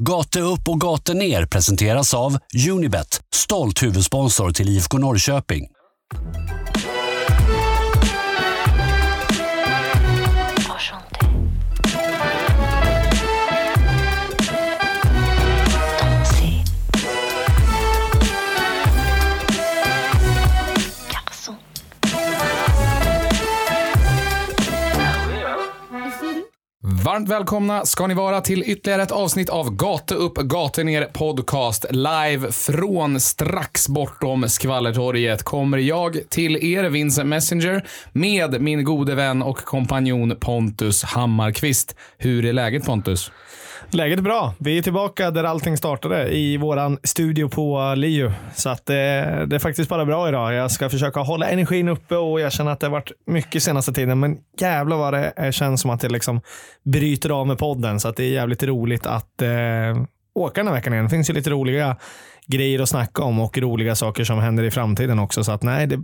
[0.00, 2.38] Gate upp och gate ner presenteras av
[2.70, 5.66] Unibet, stolt huvudsponsor till IFK Norrköping.
[27.04, 31.86] Varmt välkomna ska ni vara till ytterligare ett avsnitt av Gate upp, gate ner podcast.
[31.90, 39.42] Live från strax bortom Skvallertorget kommer jag till er, Vincent Messenger, med min gode vän
[39.42, 41.96] och kompanjon Pontus Hammarkvist.
[42.18, 43.30] Hur är läget Pontus?
[43.94, 44.54] Läget är bra.
[44.58, 48.30] Vi är tillbaka där allting startade i våran studio på Liu.
[48.54, 50.54] Så att det, det är faktiskt bara bra idag.
[50.54, 53.92] Jag ska försöka hålla energin uppe och jag känner att det har varit mycket senaste
[53.92, 54.20] tiden.
[54.20, 56.40] Men jävlar vad det är- känns som att det liksom
[56.84, 58.00] bryter av med podden.
[58.00, 59.48] Så att det är jävligt roligt att eh,
[60.34, 61.04] åka den här veckan igen.
[61.04, 61.96] Det finns ju lite roliga
[62.46, 65.44] grejer att snacka om och roliga saker som händer i framtiden också.
[65.44, 66.00] Så att nej, det är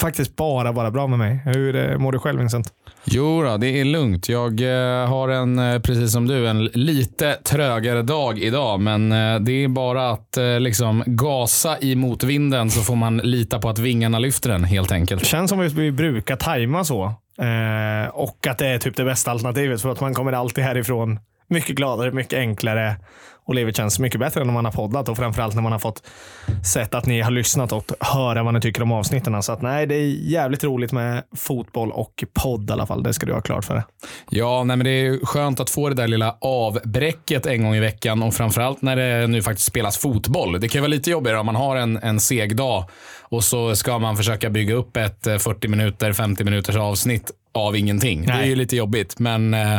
[0.00, 1.40] faktiskt bara bara bra med mig.
[1.44, 2.72] Hur eh, mår du själv Vincent?
[3.04, 4.28] Jo då, det är lugnt.
[4.28, 8.80] Jag eh, har en, eh, precis som du, en lite trögare dag idag.
[8.80, 9.10] Men
[9.44, 14.18] det är bara att liksom gasa i motvinden så får man lita på att vingarna
[14.18, 15.26] lyfter den helt enkelt.
[15.26, 17.14] känns som att vi brukar tajma så.
[17.38, 19.82] Eh, och att det är typ det bästa alternativet.
[19.82, 22.96] För att man kommer alltid härifrån mycket gladare, mycket enklare.
[23.48, 26.02] Och livet känns mycket bättre när man har poddat och framförallt när man har fått
[26.72, 29.42] sett att ni har lyssnat och höra vad ni tycker om avsnitten.
[29.42, 33.02] Så att nej, det är jävligt roligt med fotboll och podd i alla fall.
[33.02, 33.84] Det ska du ha klart för dig.
[34.30, 37.80] Ja, nej, men det är skönt att få det där lilla avbräcket en gång i
[37.80, 40.60] veckan och framförallt när det nu faktiskt spelas fotboll.
[40.60, 42.84] Det kan ju vara lite jobbigare om man har en, en seg dag
[43.20, 47.76] och så ska man försöka bygga upp ett eh, 40 minuter, 50 minuters avsnitt av
[47.76, 48.26] ingenting.
[48.26, 48.48] Det är Nej.
[48.48, 49.78] ju lite jobbigt, men eh,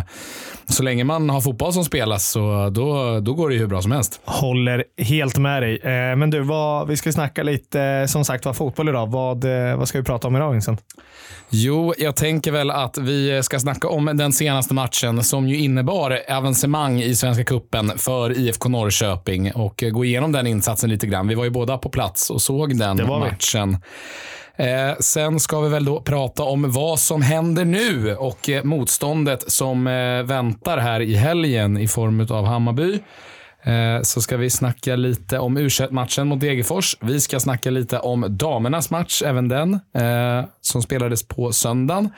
[0.67, 3.81] så länge man har fotboll som spelas så då, då går det ju hur bra
[3.81, 4.21] som helst.
[4.25, 5.77] Håller helt med dig.
[5.77, 9.07] Eh, men du, vad, vi ska snacka lite eh, som sagt var fotboll idag.
[9.11, 10.81] Vad, eh, vad ska vi prata om idag Vincent?
[11.49, 16.19] Jo, jag tänker väl att vi ska snacka om den senaste matchen som ju innebar
[16.29, 21.27] avancemang i Svenska Kuppen för IFK Norrköping och gå igenom den insatsen lite grann.
[21.27, 23.29] Vi var ju båda på plats och såg den var vi.
[24.59, 29.51] Eh, sen ska vi väl då prata om vad som händer nu och eh, motståndet
[29.51, 32.99] som eh, väntar här i helgen i form av Hammarby.
[33.63, 36.97] Eh, Så ska vi snacka lite om u matchen mot Degerfors.
[37.01, 42.09] Vi ska snacka lite om damernas match, även den, eh, som spelades på söndagen.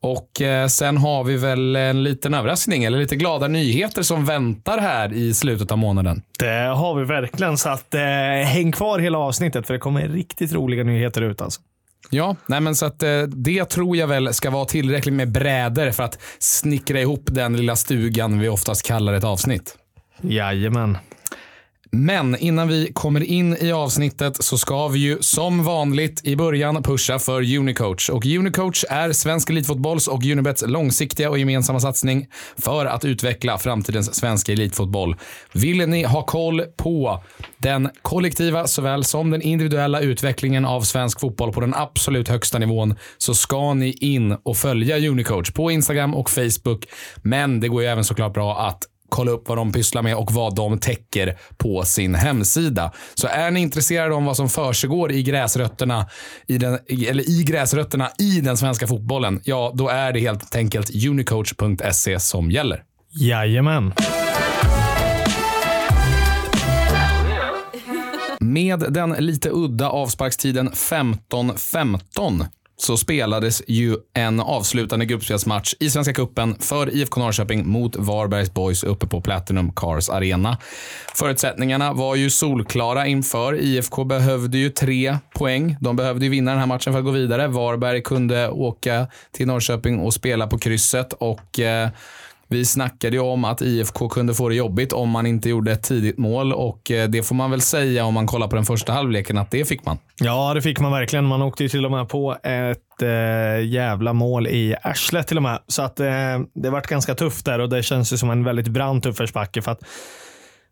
[0.00, 4.78] Och eh, sen har vi väl en liten överraskning, eller lite glada nyheter som väntar
[4.78, 6.22] här i slutet av månaden.
[6.38, 7.58] Det har vi verkligen.
[7.58, 8.00] Så att, eh,
[8.46, 11.40] häng kvar hela avsnittet för det kommer riktigt roliga nyheter ut.
[11.42, 11.60] Alltså.
[12.10, 15.90] Ja, nej men så att eh, det tror jag väl ska vara tillräckligt med bräder
[15.90, 19.78] för att snickra ihop den lilla stugan vi oftast kallar ett avsnitt.
[20.20, 20.98] Jajamän.
[21.96, 26.82] Men innan vi kommer in i avsnittet så ska vi ju som vanligt i början
[26.82, 28.10] pusha för Unicoach.
[28.10, 32.26] Och Unicoach är svensk elitfotbolls och Unibets långsiktiga och gemensamma satsning
[32.58, 35.16] för att utveckla framtidens svenska elitfotboll.
[35.52, 37.22] Vill ni ha koll på
[37.58, 42.94] den kollektiva såväl som den individuella utvecklingen av svensk fotboll på den absolut högsta nivån
[43.18, 46.86] så ska ni in och följa Unicoach på Instagram och Facebook.
[47.22, 48.82] Men det går ju även såklart bra att
[49.14, 52.92] kolla upp vad de pysslar med och vad de täcker på sin hemsida.
[53.14, 56.06] Så är ni intresserade om vad som försiggår i gräsrötterna
[56.46, 60.90] i, den, eller i gräsrötterna i den svenska fotbollen, ja, då är det helt enkelt
[61.06, 62.82] unicoach.se som gäller.
[63.10, 63.92] Jajamän.
[68.40, 72.46] Med den lite udda avsparkstiden 15-15
[72.76, 78.84] så spelades ju en avslutande gruppspelsmatch i Svenska Cupen för IFK Norrköping mot Varbergs Boys
[78.84, 80.58] uppe på Platinum Cars Arena.
[81.14, 83.60] Förutsättningarna var ju solklara inför.
[83.60, 85.76] IFK behövde ju tre poäng.
[85.80, 87.48] De behövde ju vinna den här matchen för att gå vidare.
[87.48, 91.88] Varberg kunde åka till Norrköping och spela på krysset och eh,
[92.54, 95.82] vi snackade ju om att IFK kunde få det jobbigt om man inte gjorde ett
[95.82, 98.92] tidigt mål och eh, det får man väl säga om man kollar på den första
[98.92, 99.98] halvleken att det fick man.
[100.20, 101.24] Ja, det fick man verkligen.
[101.24, 105.42] Man åkte ju till och med på ett eh, jävla mål i arslet till och
[105.42, 105.58] med.
[105.66, 106.06] Så att eh,
[106.54, 109.62] det vart ganska tufft där och det känns ju som en väldigt brant uppförsbacke.
[109.62, 109.80] För att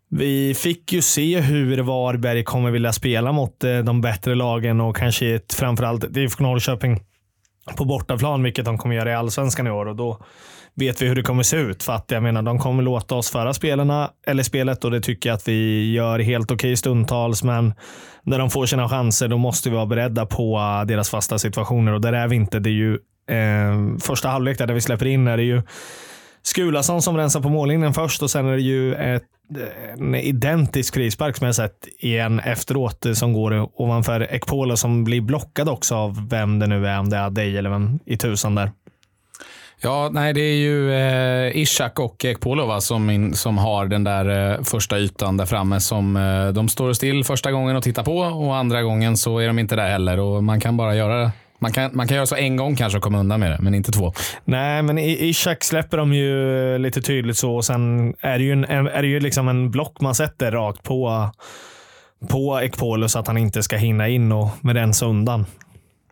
[0.09, 4.95] vi fick ju se hur Varberg kommer vilja spela mot eh, de bättre lagen och
[4.95, 6.99] kanske framförallt IFK Norrköping
[7.77, 9.85] på bortaplan, vilket de kommer göra i allsvenskan i år.
[9.85, 10.19] Och då
[10.75, 11.83] vet vi hur det kommer se ut.
[11.83, 15.29] För att jag menar, de kommer låta oss föra spelarna, eller spelet och det tycker
[15.29, 17.43] jag att vi gör helt okej stundtals.
[17.43, 17.73] Men
[18.23, 22.01] när de får sina chanser, då måste vi vara beredda på deras fasta situationer och
[22.01, 22.59] där är vi inte.
[22.59, 22.93] Det är ju
[23.29, 25.61] eh, första halvlek där, där vi släpper in är det ju
[26.45, 29.23] Skulason som rensar på mållinjen först och sen är det ju ett
[29.97, 35.69] en identisk frispark som jag sett igen efteråt som går ovanför Ekpolo som blir blockad
[35.69, 38.71] också av vem det nu är, om det är dig eller vem i tusan där.
[39.85, 44.53] Ja, nej, det är ju eh, Ishak och Ekpolova som, in, som har den där
[44.53, 45.79] eh, första ytan där framme.
[45.79, 49.47] Som, eh, de står still första gången och tittar på och andra gången så är
[49.47, 50.19] de inte där heller.
[50.19, 53.03] Och man kan bara göra man kan, man kan göra så en gång kanske och
[53.03, 54.13] komma undan med det, men inte två.
[54.45, 58.51] Nej, men Ishak släpper de ju eh, lite tydligt så och sen är det ju,
[58.51, 61.29] en, är det ju liksom en block man sätter rakt på,
[62.29, 65.45] på Ekpolo så att han inte ska hinna in och med rensa undan.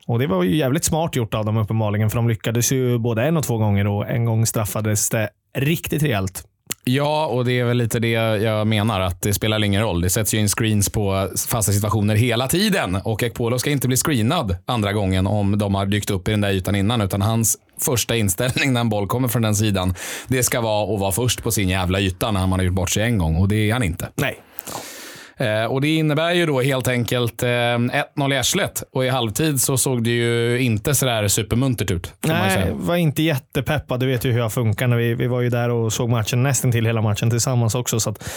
[0.07, 3.23] Och Det var ju jävligt smart gjort av dem uppenbarligen, för de lyckades ju både
[3.23, 6.47] en och två gånger och en gång straffades det riktigt rejält.
[6.83, 8.99] Ja, och det är väl lite det jag menar.
[8.99, 10.01] att Det spelar ingen roll.
[10.01, 12.95] Det sätts ju in screens på fasta situationer hela tiden.
[12.95, 16.41] Och Ekpolo ska inte bli screenad andra gången om de har dykt upp i den
[16.41, 17.01] där ytan innan.
[17.01, 19.93] Utan hans första inställning när en boll kommer från den sidan,
[20.27, 22.89] det ska vara att vara först på sin jävla yta när man har gjort bort
[22.89, 23.35] sig en gång.
[23.35, 24.09] Och det är han inte.
[24.15, 24.39] Nej.
[25.37, 29.61] Eh, och Det innebär ju då helt enkelt eh, 1-0 i arslet och i halvtid
[29.61, 32.13] så såg det ju inte sådär supermuntert ut.
[32.25, 33.99] Nej, var inte jättepeppad.
[33.99, 34.87] Du vet ju hur jag funkar.
[34.87, 37.99] När vi, vi var ju där och såg matchen nästan till hela matchen tillsammans också.
[37.99, 38.29] Så att,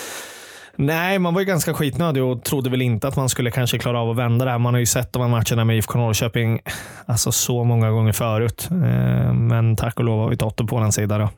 [0.77, 4.01] nej, man var ju ganska skitnödig och trodde väl inte att man skulle kanske klara
[4.01, 4.59] av att vända det här.
[4.59, 6.61] Man har ju sett de här matcherna med IFK Norrköping
[7.07, 8.69] alltså, så många gånger förut.
[8.71, 11.21] Eh, men tack och lov har vi Totte på den sidan.
[11.21, 11.31] Då.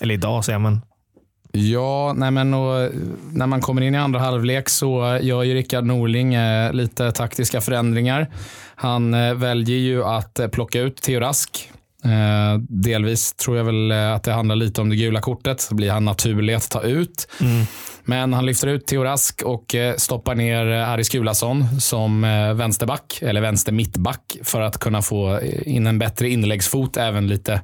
[0.00, 0.80] Eller idag säger jag, men
[1.54, 2.90] Ja, nej men och,
[3.32, 7.60] när man kommer in i andra halvlek så gör ju Rickard Norling eh, lite taktiska
[7.60, 8.30] förändringar.
[8.74, 11.71] Han eh, väljer ju att eh, plocka ut Theo Rask.
[12.04, 15.60] Eh, delvis tror jag väl eh, att det handlar lite om det gula kortet.
[15.60, 17.28] Så blir han naturlig att ta ut.
[17.40, 17.66] Mm.
[18.04, 22.22] Men han lyfter ut Theo Rask och eh, stoppar ner Aris Gulason som
[22.56, 27.60] vänsterback, eller vänster mittback, för att kunna få in en bättre inläggsfot även lite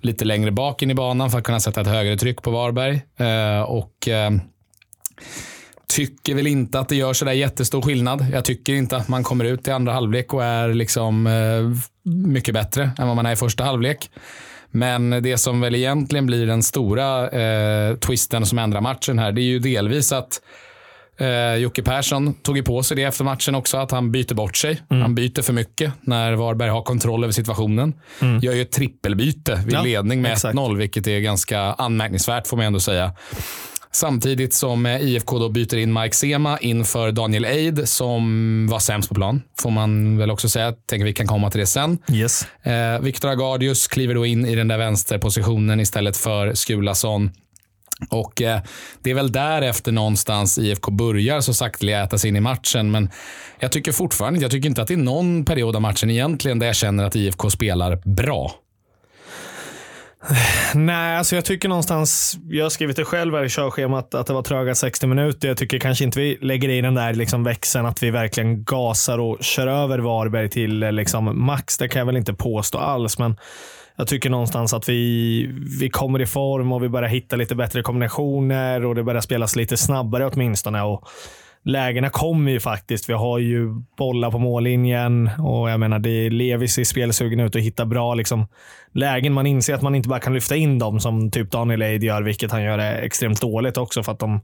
[0.00, 3.02] lite längre bak in i banan för att kunna sätta ett högre tryck på Varberg.
[3.66, 4.08] Och
[5.92, 8.26] tycker väl inte att det gör så där jättestor skillnad.
[8.32, 12.54] Jag tycker inte att man kommer ut i andra halvlek och är liksom eh, mycket
[12.54, 14.10] bättre än vad man är i första halvlek.
[14.70, 19.40] Men det som väl egentligen blir den stora eh, twisten som ändrar matchen här, det
[19.40, 20.40] är ju delvis att
[21.22, 24.56] Eh, Jocke Persson tog ju på sig det efter matchen också, att han byter bort
[24.56, 24.82] sig.
[24.90, 25.02] Mm.
[25.02, 27.94] Han byter för mycket när Varberg har kontroll över situationen.
[28.20, 28.40] Mm.
[28.40, 32.66] Gör ju ett trippelbyte vid ja, ledning med 1-0, vilket är ganska anmärkningsvärt får man
[32.66, 33.12] ändå säga.
[33.94, 39.08] Samtidigt som eh, IFK då byter in Mike Sema inför Daniel Eid som var sämst
[39.08, 39.42] på plan.
[39.60, 40.72] Får man väl också säga.
[40.72, 41.98] Tänker vi kan komma till det sen.
[42.12, 42.46] Yes.
[42.62, 47.30] Eh, Viktor Agardius kliver då in i den där vänsterpositionen istället för Skulason.
[48.10, 48.60] Och eh,
[49.02, 52.90] Det är väl därefter någonstans IFK börjar så sakteliga äta sig in i matchen.
[52.90, 53.10] Men
[53.58, 56.66] jag tycker fortfarande jag tycker inte att det är någon period av matchen egentligen där
[56.66, 58.54] jag känner att IFK spelar bra.
[60.74, 64.32] Nej, alltså jag tycker någonstans, jag har skrivit det själv här i körschemat, att det
[64.32, 65.48] var tröga 60 minuter.
[65.48, 69.18] Jag tycker kanske inte vi lägger i den där liksom växeln att vi verkligen gasar
[69.18, 71.78] och kör över Varberg till eh, liksom max.
[71.78, 73.36] Det kan jag väl inte påstå alls, men
[73.96, 75.46] jag tycker någonstans att vi,
[75.80, 79.56] vi kommer i form och vi börjar hitta lite bättre kombinationer och det börjar spelas
[79.56, 80.82] lite snabbare åtminstone.
[80.82, 81.08] Och
[81.64, 83.08] lägena kommer ju faktiskt.
[83.08, 83.68] Vi har ju
[83.98, 88.46] bollar på mållinjen och jag menar, det Levis i spelsugen ut och hitta bra liksom,
[88.92, 89.32] lägen.
[89.32, 92.22] Man inser att man inte bara kan lyfta in dem som typ Daniel Eid gör,
[92.22, 94.40] vilket han gör extremt dåligt också för att de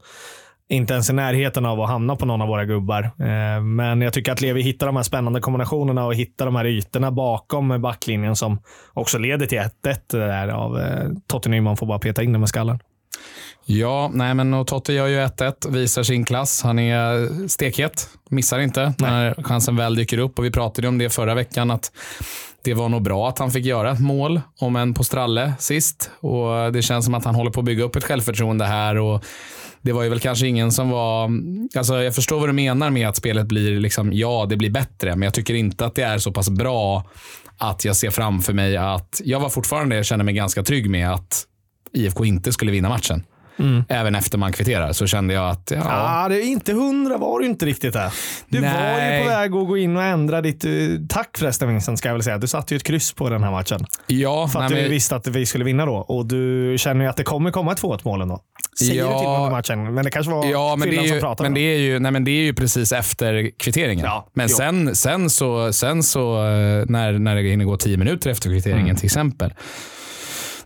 [0.68, 3.02] inte ens i närheten av att hamna på någon av våra gubbar.
[3.02, 6.66] Eh, men jag tycker att Levi hittar de här spännande kombinationerna och hittar de här
[6.66, 8.58] ytorna bakom backlinjen som
[8.92, 12.78] också leder till 1-1 av eh, Totte Nyman får bara peta in det med skallen.
[13.70, 16.62] Ja, nej men och Totte gör ju 1-1, visar sin klass.
[16.62, 19.10] Han är stekhet, missar inte nej.
[19.10, 20.38] när chansen väl dyker upp.
[20.38, 21.92] Och Vi pratade om det förra veckan, att
[22.62, 26.10] det var nog bra att han fick göra ett mål, om än på stralle sist.
[26.20, 28.96] Och Det känns som att han håller på att bygga upp ett självförtroende här.
[28.96, 29.24] och
[29.82, 31.30] det var ju väl kanske ingen som var...
[31.76, 35.16] Alltså jag förstår vad du menar med att spelet blir, liksom, ja det blir bättre,
[35.16, 37.04] men jag tycker inte att det är så pass bra
[37.58, 41.12] att jag ser framför mig att, jag var fortfarande, jag känner mig ganska trygg med
[41.12, 41.44] att
[41.92, 43.22] IFK inte skulle vinna matchen.
[43.58, 43.84] Mm.
[43.88, 45.72] Även efter man kvitterar så kände jag att...
[45.74, 48.12] Ja, ah, det är inte hundra var du inte riktigt där.
[48.48, 48.72] Du Nej.
[48.72, 50.64] var ju på väg att gå in och ändra ditt...
[50.64, 52.38] Uh, tack förresten Vincent, ska jag väl säga.
[52.38, 53.86] Du satte ju ett kryss på den här matchen.
[54.06, 54.90] Ja, för att nej, du men...
[54.90, 55.96] visste att vi skulle vinna då.
[55.96, 58.40] Och du känner ju att det kommer komma ett 2-1 mål ändå.
[58.78, 61.08] Säger ja, du till under matchen, men det kanske var ja, men det är ju,
[61.08, 61.48] som pratade.
[61.48, 64.04] Men det, är ju, nej, men det är ju precis efter kvitteringen.
[64.04, 68.30] Ja, men sen, sen, så, sen så eh, när, när det hinner gå tio minuter
[68.30, 68.96] efter kvitteringen mm.
[68.96, 69.52] till exempel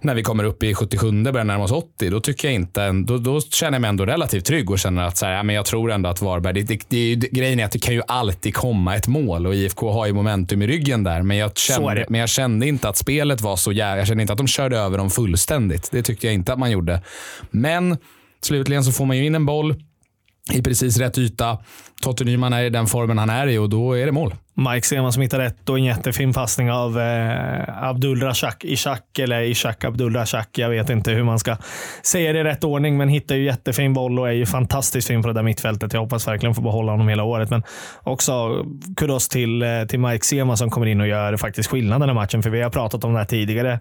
[0.04, 3.18] när vi kommer upp i 77 börjar närma oss 80, då, tycker jag inte, då,
[3.18, 5.66] då känner jag mig ändå relativt trygg och känner att så här, ja, men jag
[5.66, 8.54] tror ändå att Varberg, det, det, det, det, grejen är att det kan ju alltid
[8.54, 11.22] komma ett mål och IFK har ju momentum i ryggen där.
[11.22, 14.32] Men jag kände, men jag kände inte att spelet var så jävla, jag kände inte
[14.32, 15.88] att de körde över dem fullständigt.
[15.92, 17.02] Det tyckte jag inte att man gjorde.
[17.50, 17.98] Men
[18.40, 19.74] slutligen så får man ju in en boll
[20.50, 21.58] i precis rätt yta.
[22.02, 24.34] Totte Nyman är i den formen han är i och då är det mål.
[24.54, 29.42] Mike Sema som hittar rätt och en jättefin passning av eh, Abdul Rashak Ishak, eller
[29.42, 30.58] Ishak Abdul Rashak.
[30.58, 31.56] Jag vet inte hur man ska
[32.02, 35.22] säga det i rätt ordning, men hittar ju jättefin boll och är ju fantastiskt fin
[35.22, 35.92] på det där mittfältet.
[35.92, 37.50] Jag hoppas verkligen få behålla honom hela året.
[37.50, 37.62] Men
[38.02, 38.64] också
[38.96, 42.14] kudos till, eh, till Mike Sema som kommer in och gör faktiskt skillnad den här
[42.14, 43.80] matchen, för vi har pratat om det här tidigare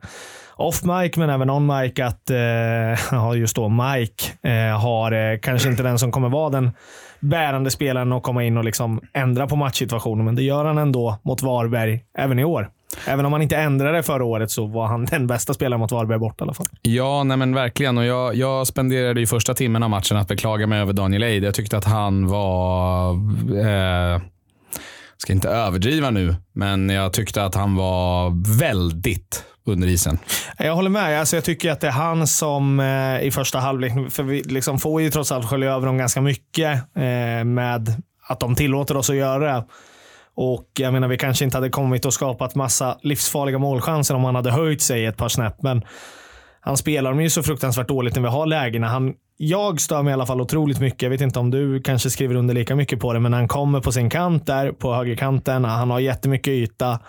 [0.62, 5.70] off mic men även on mic att eh, just då Mike eh, har eh, kanske
[5.70, 6.72] inte den som kommer vara den
[7.20, 10.26] bärande spelaren och komma in och liksom ändra på matchsituationen.
[10.26, 12.70] Men det gör han ändå mot Varberg även i år.
[13.08, 15.92] Även om han inte ändrade det förra året så var han den bästa spelaren mot
[15.92, 16.68] Varberg bort i alla fall.
[16.82, 17.98] Ja, nej men verkligen.
[17.98, 21.44] Och jag, jag spenderade ju första timmen av matchen att beklaga mig över Daniel Eid.
[21.44, 23.12] Jag tyckte att han var...
[23.66, 24.22] Eh,
[25.18, 30.20] ska inte överdriva nu, men jag tyckte att han var väldigt under isen.
[30.58, 31.20] Jag håller med.
[31.20, 34.80] Alltså jag tycker att det är han som eh, i första halvlek, för vi liksom
[34.80, 39.10] får ju trots allt skölja över dem ganska mycket eh, med att de tillåter oss
[39.10, 39.66] att göra det.
[40.36, 44.36] Och jag menar, vi kanske inte hade kommit och skapat massa livsfarliga målchanser om han
[44.36, 45.62] hade höjt sig ett par snäpp.
[45.62, 45.82] Men
[46.62, 48.88] han spelar dem ju så fruktansvärt dåligt när vi har lägena.
[48.88, 51.02] Han, jag stör mig i alla fall otroligt mycket.
[51.02, 53.80] Jag vet inte om du kanske skriver under lika mycket på det, men han kommer
[53.80, 55.66] på sin kant där på högerkanten.
[55.66, 57.00] Han har jättemycket yta.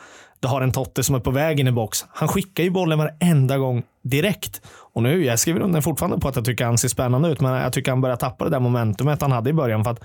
[0.43, 2.05] Du har en Totte som är på väg in i box.
[2.09, 4.63] Han skickar ju bollen varenda gång direkt.
[4.93, 7.53] Och nu, jag skriver under fortfarande på att jag tycker han ser spännande ut, men
[7.53, 9.85] jag tycker han börjar tappa det där momentumet han hade i början.
[9.85, 10.05] För att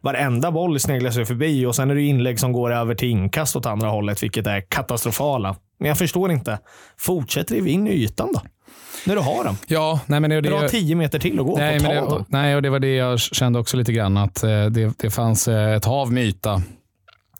[0.00, 3.56] varenda boll sneglar sig förbi och sen är det inlägg som går över till inkast
[3.56, 5.56] åt andra hållet, vilket är katastrofala.
[5.78, 6.58] Men jag förstår inte.
[6.98, 8.40] Fortsätt riva in ytan då.
[9.06, 9.56] När du har dem.
[9.66, 11.84] Ja, nej, men det, har tio meter till att gå nej, på.
[11.84, 12.24] Ta det, dem.
[12.28, 14.16] nej, och det var det jag kände också lite grann.
[14.16, 16.62] Att eh, det, det fanns eh, ett hav med yta.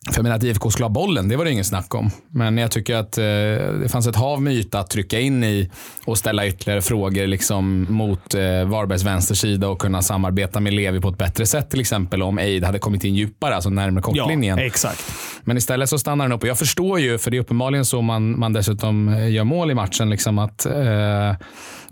[0.06, 2.10] För jag menar att IFK skulle ha bollen, det var det ingen snack om.
[2.30, 5.70] Men jag tycker att eh, det fanns ett hav med yta att trycka in i
[6.04, 11.08] och ställa ytterligare frågor liksom, mot eh, Varbergs vänstersida och kunna samarbeta med Levi på
[11.08, 14.58] ett bättre sätt till exempel om Eid hade kommit in djupare, alltså närmare kortlinjen.
[14.58, 15.04] Ja, exakt.
[15.48, 18.02] Men istället så stannar den upp och jag förstår ju, för det är uppenbarligen så
[18.02, 21.34] man, man dessutom eh, gör mål i matchen, liksom att eh,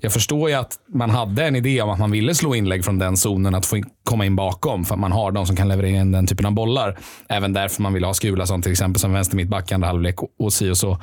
[0.01, 2.99] jag förstår ju att man hade en idé om att man ville slå inlägg från
[2.99, 5.69] den zonen, att få in, komma in bakom, för att man har de som kan
[5.69, 6.99] leverera in den typen av bollar.
[7.29, 10.53] Även därför man vill ha Skulason till exempel som vänster mittback andra halvlek och, och
[10.53, 10.99] si och så.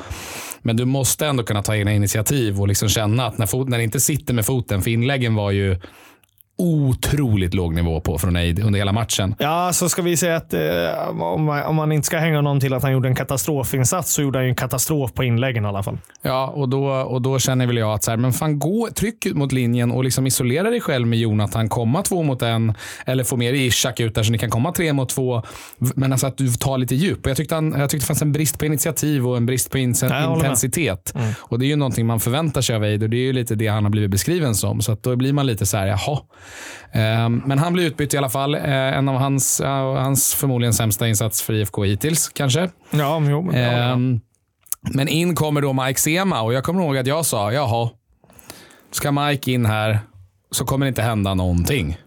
[0.61, 3.77] Men du måste ändå kunna ta egna initiativ och liksom känna att när, fot, när
[3.77, 5.77] det inte sitter med foten, för inläggen var ju
[6.57, 9.35] otroligt låg nivå på från Eid under hela matchen.
[9.39, 10.61] Ja, så ska vi säga att eh,
[11.21, 14.21] om, man, om man inte ska hänga någon till att han gjorde en katastrofinsats så
[14.21, 15.97] gjorde han en katastrof på inläggen i alla fall.
[16.21, 19.25] Ja, och då, och då känner väl jag att så här, men fan gå, tryck
[19.25, 21.69] ut mot linjen och liksom isolera dig själv med Jonathan.
[21.69, 22.73] Komma två mot en
[23.05, 25.41] eller få med Ishak ut där så ni kan komma tre mot två.
[25.77, 27.25] Men alltså att du tar lite djup.
[27.25, 29.71] Och jag, tyckte han, jag tyckte det fanns en brist på initiativ och en brist
[29.71, 30.35] på in- med.
[30.35, 31.13] intensitet.
[31.39, 33.55] Och Det är ju någonting man förväntar sig av Eid och det är ju lite
[33.55, 34.81] det han har blivit beskriven som.
[34.81, 36.19] Så att då blir man lite så här, jaha.
[36.91, 38.55] Ehm, Men han blir utbytt i alla fall.
[38.55, 38.63] Eh,
[38.97, 42.69] En av hans, hans förmodligen sämsta insats för IFK hittills kanske.
[42.91, 43.77] Ja, jo, men, ja, ja.
[43.77, 44.19] Ehm,
[44.93, 47.89] Men in kommer då Mike Sema och jag kommer ihåg att jag sa, jaha,
[48.91, 49.99] ska Mike in här
[50.51, 51.97] så kommer det inte hända någonting.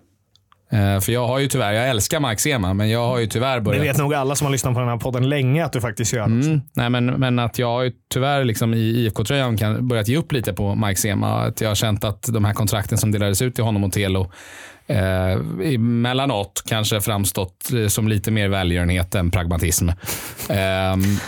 [0.71, 3.55] Eh, För jag har ju tyvärr, jag älskar Mike Sema, men jag har ju tyvärr
[3.55, 3.85] Det börjat...
[3.85, 6.25] vet nog alla som har lyssnat på den här podden länge att du faktiskt gör.
[6.25, 9.57] Mm, nej, men, men att jag har ju tyvärr liksom i IFK-tröjan
[9.89, 11.41] börjat ge upp lite på Mike Sema.
[11.43, 14.31] Att jag har känt att de här kontrakten som delades ut till honom och Telo
[14.87, 19.89] eh, emellanåt kanske framstått eh, som lite mer välgörenhet än pragmatism.
[19.89, 19.97] Eh,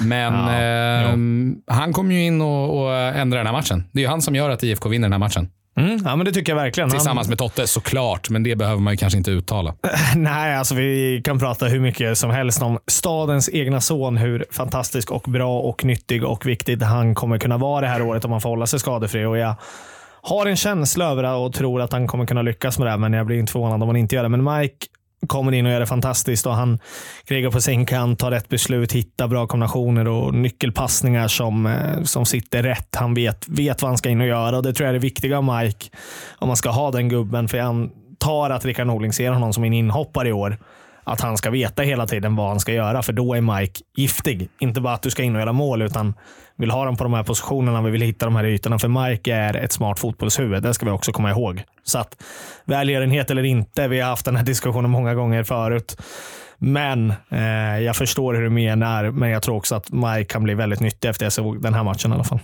[0.00, 0.60] men Ja,
[1.72, 3.84] eh, han kom ju in och, och ändrade den här matchen.
[3.92, 5.48] Det är ju han som gör att IFK vinner den här matchen.
[5.76, 6.88] Mm, ja, men det tycker jag verkligen.
[6.90, 9.74] Han- Tillsammans med Totte såklart, men det behöver man ju kanske inte uttala.
[10.16, 14.16] Nej, alltså vi kan prata hur mycket som helst om stadens egna son.
[14.16, 18.24] Hur fantastisk och bra och nyttig och viktig han kommer kunna vara det här året
[18.24, 19.24] om han får hålla sig skadefri.
[19.24, 19.54] Och jag
[20.22, 23.12] har en känsla över det och tror att han kommer kunna lyckas med det, men
[23.12, 24.28] jag blir inte förvånad om han inte gör det.
[24.28, 24.86] Men Mike
[25.26, 26.78] kommer in och gör det fantastiskt och han
[27.24, 32.26] krigar på sin kant, tar rätt beslut, hittar bra kombinationer och nyckelpassningar som, eh, som
[32.26, 32.96] sitter rätt.
[32.96, 34.98] Han vet, vet vad han ska in och göra och det tror jag är det
[34.98, 35.86] viktiga av Mike
[36.38, 37.48] om man ska ha den gubben.
[37.48, 40.58] För jag antar att Rickard Norling ser honom som en inhoppare i år.
[41.08, 44.48] Att han ska veta hela tiden vad han ska göra, för då är Mike giftig.
[44.58, 46.14] Inte bara att du ska in och göra mål, utan
[46.56, 48.78] vill ha dem på de här positionerna, vi vill hitta de här ytorna.
[48.78, 51.62] För Mike är ett smart fotbollshuvud, det ska vi också komma ihåg.
[51.84, 52.22] Så att
[52.64, 55.96] välgörenhet eller inte, vi har haft den här diskussionen många gånger förut.
[56.58, 60.54] Men eh, jag förstår hur du menar, men jag tror också att Mike kan bli
[60.54, 62.40] väldigt nyttig efter jag såg den här matchen i alla fall.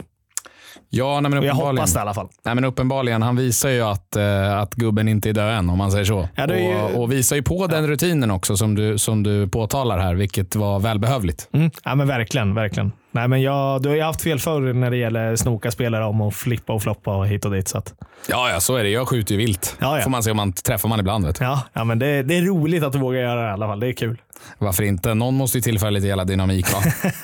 [0.91, 1.77] Ja, nej, men Och jag uppenbarligen.
[1.79, 2.29] hoppas det i alla fall.
[2.45, 3.23] Nej, men uppenbarligen.
[3.23, 6.29] Han visar ju att, eh, att gubben inte är död än, om man säger så.
[6.35, 9.99] Ja, ju- och, och visar ju på den rutinen också, som du, som du påtalar
[9.99, 11.49] här, vilket var välbehövligt.
[11.53, 11.71] Mm.
[11.85, 12.93] Ja, men verkligen, verkligen.
[13.13, 16.21] Nej, men jag, du har ju haft fel förr när det gäller snoka spelare om
[16.21, 17.69] och flippa och floppa och hit och dit.
[17.69, 17.95] Så att,
[18.29, 18.91] Ja, ja, så är det.
[18.91, 19.77] Jag skjuter ju vilt.
[19.81, 20.03] Ja, ja.
[20.03, 21.27] får man se om man träffar man ibland.
[21.27, 21.41] Vet.
[21.41, 23.81] ja, ja, men det, det är roligt att du vågar göra det i alla fall.
[23.81, 24.17] Det är kul.
[24.59, 25.15] Varför inte?
[25.15, 26.67] Någon måste ju tillföra lite jävla dynamik.
[26.73, 26.79] Va?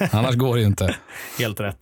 [0.13, 0.95] Annars går det ju inte.
[1.39, 1.77] Helt rätt.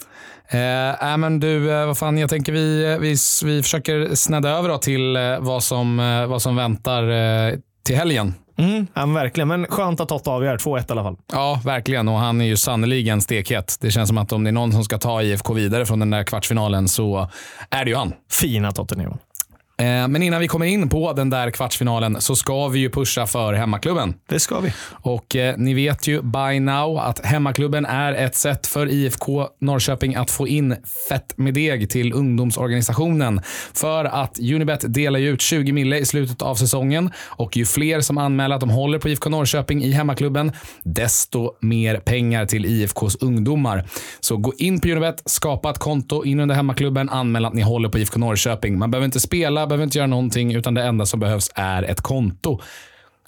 [0.50, 4.78] Eh, men du, eh, vad fan, jag tänker vi, vi, vi försöker snedda över då
[4.78, 8.34] till eh, vad, som, eh, vad som väntar eh, till helgen.
[8.58, 10.56] Mm, ja, men verkligen, men skönt att Totte avgör.
[10.56, 11.16] 2-1 i alla fall.
[11.32, 12.08] Ja, verkligen.
[12.08, 13.78] Och han är ju sannoliken stekhet.
[13.80, 16.10] Det känns som att om det är någon som ska ta IFK vidare från den
[16.10, 17.30] där kvartsfinalen så
[17.70, 18.12] är det ju han.
[18.30, 19.12] Fina Tottenham.
[19.12, 19.16] Eh,
[19.82, 23.52] Men innan vi kommer in på den där kvartsfinalen så ska vi ju pusha för
[23.52, 24.14] hemmaklubben.
[24.28, 24.72] Det ska vi.
[24.90, 30.14] Och eh, ni vet ju by now att hemmaklubben är ett sätt för IFK Norrköping
[30.14, 30.76] att få in
[31.08, 33.40] fett med deg till ungdomsorganisationen.
[33.72, 38.00] För att Unibet delar ju ut 20 mille i slutet av säsongen och ju fler
[38.00, 43.16] som anmäler att de håller på IFK Norrköping i hemmaklubben, desto mer pengar till IFKs
[43.20, 43.84] ungdomar.
[44.20, 47.88] Så gå in på Unibet, skapa ett konto in under hemmaklubben, anmäl att ni håller
[47.88, 48.78] på IFK Norrköping.
[48.78, 52.00] Man behöver inte spela, behöver inte göra någonting, utan det enda som behövs är ett
[52.00, 52.60] konto.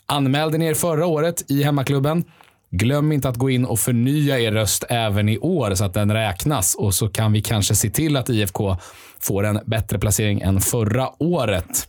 [0.07, 2.25] Anmälde ni er förra året i hemmaklubben?
[2.71, 6.13] Glöm inte att gå in och förnya er röst även i år så att den
[6.13, 8.77] räknas och så kan vi kanske se till att IFK
[9.21, 11.89] får en bättre placering än förra året.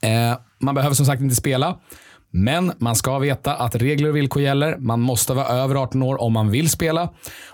[0.00, 1.78] Eh, man behöver som sagt inte spela,
[2.30, 4.76] men man ska veta att regler och villkor gäller.
[4.76, 7.12] Man måste vara över 18 år om man vill spela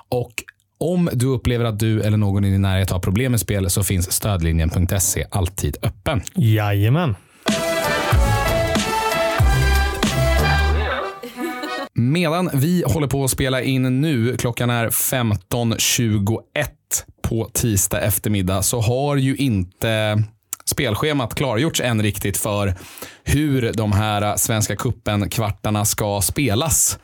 [0.08, 0.32] och
[0.78, 3.82] om du upplever att du eller någon i din närhet har problem med spel så
[3.82, 6.22] finns stödlinjen.se alltid öppen.
[6.34, 7.14] Jajamän.
[11.94, 16.38] Medan vi håller på att spela in nu, klockan är 15.21
[17.22, 20.22] på tisdag eftermiddag, så har ju inte
[20.64, 22.74] spelschemat klargjorts än riktigt för
[23.24, 26.98] hur de här Svenska cupen-kvartarna ska spelas.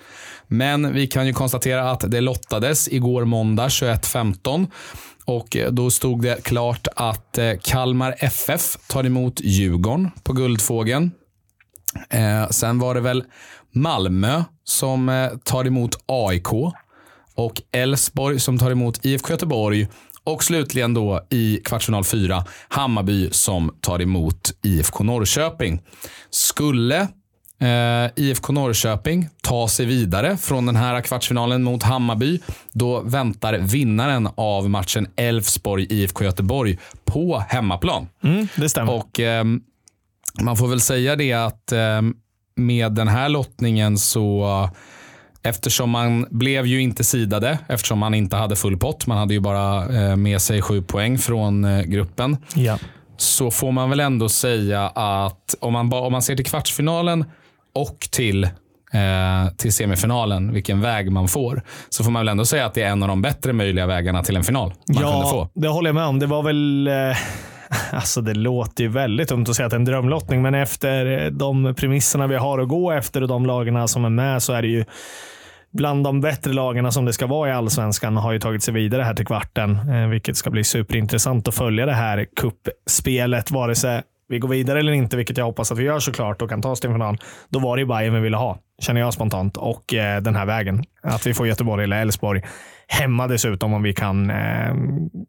[0.57, 4.67] Men vi kan ju konstatera att det lottades igår måndag 21.15
[5.25, 11.11] och eh, då stod det klart att eh, Kalmar FF tar emot Djurgården på Guldfågeln.
[12.11, 13.25] Eh, sen var det väl
[13.75, 16.53] Malmö som eh, tar emot AIK
[17.35, 19.89] och Elfsborg som tar emot IFK Göteborg
[20.25, 25.83] och slutligen då i kvartsfinal 4 Hammarby som tar emot IFK Norrköping.
[26.31, 27.09] Skulle
[27.65, 32.41] eh, IFK Norrköping ta sig vidare från den här kvartsfinalen mot Hammarby,
[32.73, 38.09] då väntar vinnaren av matchen Elfsborg-IFK Göteborg på hemmaplan.
[38.23, 38.93] Mm, det stämmer.
[38.93, 39.61] Och ehm,
[40.41, 42.15] man får väl säga det att ehm,
[42.57, 44.69] med den här lottningen så
[45.47, 49.41] Eftersom man blev ju inte sidade, eftersom man inte hade full pott, man hade ju
[49.41, 52.79] bara eh, med sig sju poäng från eh, gruppen, ja.
[53.17, 57.25] så får man väl ändå säga att om man, ba- om man ser till kvartsfinalen
[57.75, 62.67] och till, eh, till semifinalen, vilken väg man får, så får man väl ändå säga
[62.67, 65.31] att det är en av de bättre möjliga vägarna till en final man kunde ja,
[65.31, 65.61] få.
[65.61, 66.19] det håller jag med om.
[66.19, 66.87] Det var väl...
[66.87, 67.17] Eh,
[67.93, 71.31] alltså det låter ju väldigt dumt att säga att det är en drömlottning, men efter
[71.31, 74.63] de premisserna vi har att gå efter och de lagarna som är med så är
[74.63, 74.85] det ju
[75.75, 79.03] bland de bättre lagarna som det ska vara i allsvenskan har ju tagit sig vidare
[79.03, 84.03] här till kvarten, eh, vilket ska bli superintressant att följa det här kuppspelet, vare sig
[84.29, 86.71] vi går vidare eller inte, vilket jag hoppas att vi gör såklart och kan ta
[86.71, 87.19] oss till final.
[87.49, 89.57] Då var det Bayern vi ville ha, känner jag spontant.
[89.57, 90.85] Och eh, den här vägen.
[91.03, 92.43] Att vi får Göteborg eller Elfsborg.
[92.89, 94.75] Hemma dessutom om vi kan eh,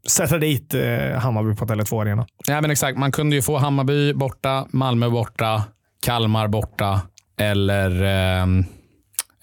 [0.08, 2.28] sätta dit eh, Hammarby på Tele2 Arena.
[2.48, 2.98] Ja, men exakt.
[2.98, 5.64] Man kunde ju få Hammarby borta, Malmö borta,
[6.06, 7.02] Kalmar borta
[7.38, 8.66] eller ehm,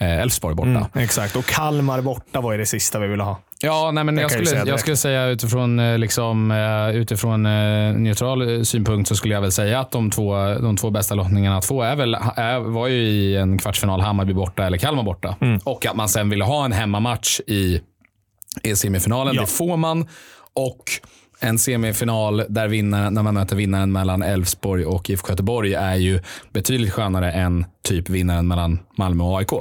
[0.01, 0.69] eh, Elfsborg borta.
[0.69, 3.39] Mm, exakt, och Kalmar borta var ju det sista vi ville ha.
[3.63, 4.69] Ja, nej, men Jag jag, säga skulle, direkt.
[4.69, 9.53] jag skulle säga utifrån, eh, liksom, eh, utifrån eh, neutral synpunkt så skulle jag väl
[9.53, 13.03] säga att de två, de två bästa lottningarna att få är väl, är, var ju
[13.03, 15.37] i en kvartsfinal Hammarby borta eller Kalmar borta.
[15.41, 15.61] Mm.
[15.65, 17.81] Och att man sen ville ha en hemmamatch i,
[18.63, 19.35] i semifinalen.
[19.35, 19.41] Ja.
[19.41, 20.09] Det får man.
[20.55, 20.85] Och
[21.43, 26.21] en semifinal där vinnaren, när man möter vinnaren mellan Elfsborg och IFK Göteborg är ju
[26.53, 29.53] betydligt skönare än typ vinnaren mellan Malmö och AIK.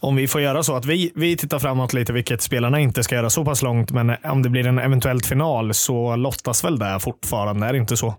[0.00, 3.14] Om vi får göra så att vi, vi tittar framåt lite, vilket spelarna inte ska
[3.14, 7.00] göra så pass långt, men om det blir en eventuellt final så lottas väl det
[7.00, 7.66] fortfarande?
[7.66, 8.14] Är det inte så?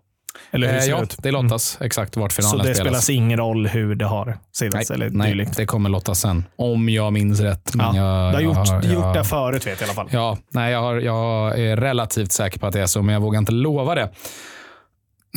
[0.52, 1.16] Eller hur Eh, ser ja, det ut?
[1.20, 2.88] det lottas exakt vart Så finalen det spelas.
[2.90, 5.58] spelas ingen roll hur det har sidats eller nej, dylikt?
[5.58, 6.46] det kommer lottas sen.
[6.56, 7.76] Om jag minns rätt.
[7.76, 10.08] Men Ja, jag, du har gjort, jag, gjort det förut vet jag i alla fall.
[10.12, 13.22] Ja, nej, jag, har, jag är relativt säker på att det är så, men jag
[13.22, 14.10] vågar inte lova det.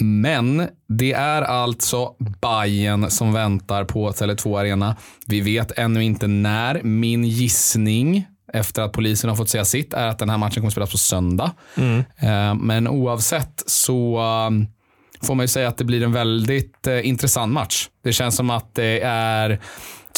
[0.01, 4.97] Men det är alltså Bayern som väntar på Tele2 Arena.
[5.27, 6.83] Vi vet ännu inte när.
[6.83, 10.67] Min gissning efter att polisen har fått säga sitt är att den här matchen kommer
[10.67, 11.51] att spelas på söndag.
[11.77, 12.05] Mm.
[12.19, 14.21] Eh, Men oavsett så
[15.23, 17.89] får man ju säga att det blir en väldigt eh, intressant match.
[18.05, 19.59] Det känns som att det är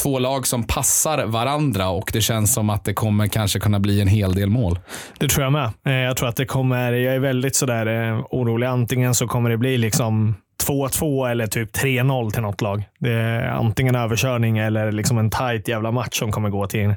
[0.03, 4.01] två lag som passar varandra och det känns som att det kommer kanske kunna bli
[4.01, 4.79] en hel del mål.
[5.19, 5.71] Det tror jag med.
[5.87, 8.67] Eh, jag tror att det kommer, jag är väldigt sådär eh, orolig.
[8.67, 10.35] Antingen så kommer det bli liksom
[10.67, 12.85] 2-2 eller typ 3-0 till något lag.
[12.99, 16.95] Det är antingen överkörning eller liksom en tight jävla match som kommer gå till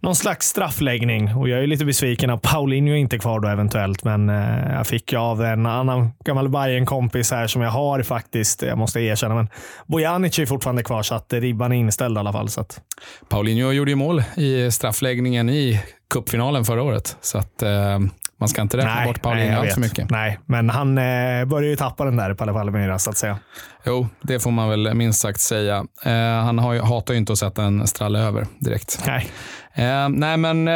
[0.00, 1.34] någon slags straffläggning.
[1.34, 4.86] Och jag är lite besviken att Paulinho inte är kvar då eventuellt, men eh, jag
[4.86, 9.00] fick ju av en annan gammal bayern kompis här som jag har faktiskt, jag måste
[9.00, 9.48] erkänna, men
[9.86, 12.48] Bojanic är fortfarande kvar så att ribban är inställd i alla fall.
[12.48, 12.80] Så att,
[13.28, 17.16] Paulinho gjorde ju mål i straffläggningen i cupfinalen förra året.
[17.20, 17.98] Så att eh,
[18.40, 19.90] man ska inte räkna bort Paulinho jag allt för vet.
[19.90, 20.10] mycket.
[20.10, 23.38] Nej, men han eh, börjar ju tappa den där på Palmeiras så att säga.
[23.86, 25.84] Jo, det får man väl minst sagt säga.
[26.04, 29.02] Eh, han har ju, hatar ju inte att sätta en stralle över direkt.
[29.06, 29.28] Nej.
[29.74, 30.74] Eh, nej, men eh,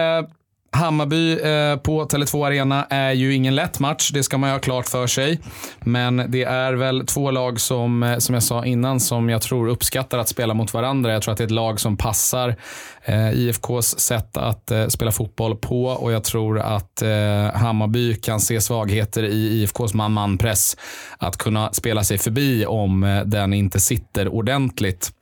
[0.72, 4.10] Hammarby eh, på Tele2 Arena är ju ingen lätt match.
[4.14, 5.40] Det ska man ju ha klart för sig.
[5.80, 9.68] Men det är väl två lag som, eh, som jag sa innan, som jag tror
[9.68, 11.12] uppskattar att spela mot varandra.
[11.12, 12.56] Jag tror att det är ett lag som passar
[13.04, 18.40] eh, IFKs sätt att eh, spela fotboll på och jag tror att eh, Hammarby kan
[18.40, 20.76] se svagheter i IFKs man-man-press.
[21.18, 25.12] Att kunna spela sig förbi om eh, den inte sitter ordentligt.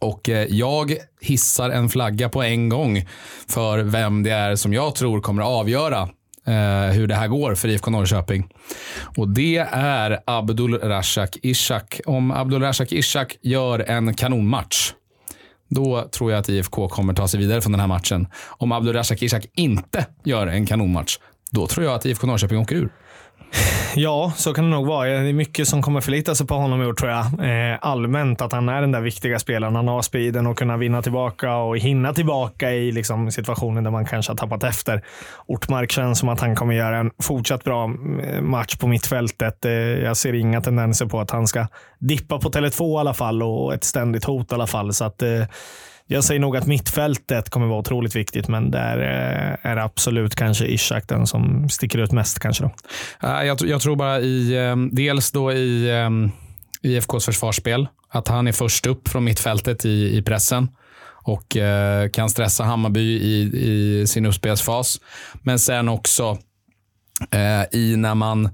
[0.00, 3.04] Och eh, jag hissar en flagga på en gång
[3.48, 6.08] för vem det är som jag tror kommer att avgöra
[6.46, 8.48] eh, hur det här går för IFK Norrköping.
[9.16, 12.00] Och det är Abdul Rashak Ishak.
[12.06, 14.92] Om Abdul Rashak Ishak gör en kanonmatch,
[15.68, 18.28] då tror jag att IFK kommer ta sig vidare från den här matchen.
[18.48, 21.18] Om Abdul Rashak Ishak inte gör en kanonmatch,
[21.50, 22.92] då tror jag att IFK Norrköping åker ur.
[23.98, 25.08] Ja, så kan det nog vara.
[25.08, 27.24] Det är mycket som kommer förlita sig på honom i år tror jag.
[27.24, 29.76] Eh, allmänt att han är den där viktiga spelaren.
[29.76, 34.04] Han har speeden att kunna vinna tillbaka och hinna tillbaka i liksom, situationen där man
[34.04, 35.02] kanske har tappat efter.
[35.46, 37.84] Ortmark känns som att han kommer göra en fortsatt bra
[38.22, 39.64] eh, match på mittfältet.
[39.64, 41.66] Eh, jag ser inga tendenser på att han ska
[41.98, 44.92] dippa på Tele2 i alla fall och ett ständigt hot i alla fall.
[44.92, 45.44] Så att, eh,
[46.06, 50.34] jag säger nog att mittfältet kommer vara otroligt viktigt, men där eh, är det absolut
[50.34, 52.38] kanske Ishak den som sticker ut mest.
[52.38, 52.70] kanske då.
[53.28, 56.30] Eh, jag, jag tror bara i, ehm, dels då i ehm,
[56.82, 60.68] IFKs försvarsspel, att han är först upp från mittfältet i, i pressen
[61.22, 65.00] och eh, kan stressa Hammarby i, i sin uppspelsfas.
[65.42, 66.38] Men sen också
[67.70, 68.48] i när man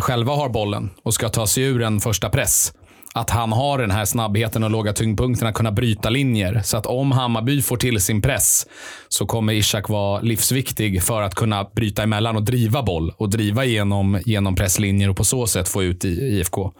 [0.00, 2.72] själva har bollen och ska ta sig ur en första press.
[3.16, 6.60] Att han har den här snabbheten och låga tyngdpunkten att kunna bryta linjer.
[6.64, 8.66] Så att om Hammarby får till sin press
[9.08, 13.64] så kommer Ishak vara livsviktig för att kunna bryta emellan och driva boll och driva
[13.64, 16.72] genom, genom presslinjer och på så sätt få ut IFK.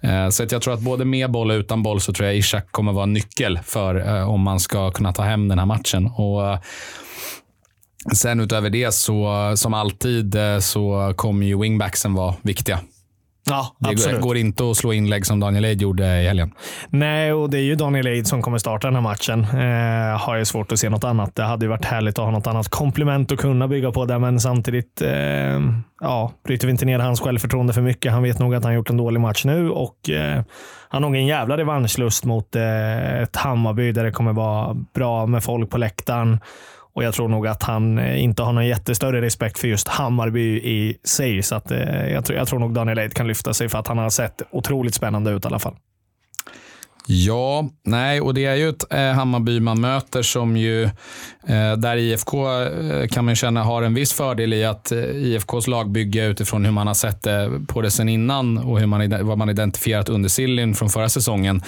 [0.00, 2.36] Eh, så att jag tror att både med boll och utan boll så tror jag
[2.36, 6.06] Ishak kommer vara nyckel för eh, om man ska kunna ta hem den här matchen.
[6.06, 6.58] Och eh,
[8.14, 12.80] Sen utöver det, så som alltid, så kommer ju wingbacksen vara viktiga.
[13.44, 14.20] Ja, Det absolut.
[14.20, 16.52] går inte att slå inlägg som Daniel Eid gjorde i helgen.
[16.90, 19.40] Nej, och det är ju Daniel Eid som kommer starta den här matchen.
[19.40, 21.34] Eh, har jag svårt att se något annat.
[21.34, 24.18] Det hade ju varit härligt att ha något annat komplement att kunna bygga på där,
[24.18, 25.60] men samtidigt eh,
[26.00, 28.12] ja, bryter vi inte ner hans självförtroende för mycket.
[28.12, 30.42] Han vet nog att han gjort en dålig match nu och eh,
[30.88, 35.26] han har nog en jävla revanschlust mot eh, ett Hammarby där det kommer vara bra
[35.26, 36.40] med folk på läktaren.
[36.94, 40.56] Och Jag tror nog att han eh, inte har någon jättestörre respekt för just Hammarby
[40.56, 41.42] i sig.
[41.42, 43.86] Så att, eh, jag, tror, jag tror nog Daniel Eid kan lyfta sig för att
[43.86, 45.74] han har sett otroligt spännande ut i alla fall.
[47.06, 50.82] Ja, nej, och det är ju ett eh, Hammarby man möter som ju,
[51.46, 55.66] eh, där IFK eh, kan man känna har en viss fördel i att eh, IFKs
[55.66, 59.38] lagbygge utifrån hur man har sett det på det sen innan och hur man, vad
[59.38, 61.62] man identifierat under Sillin från förra säsongen,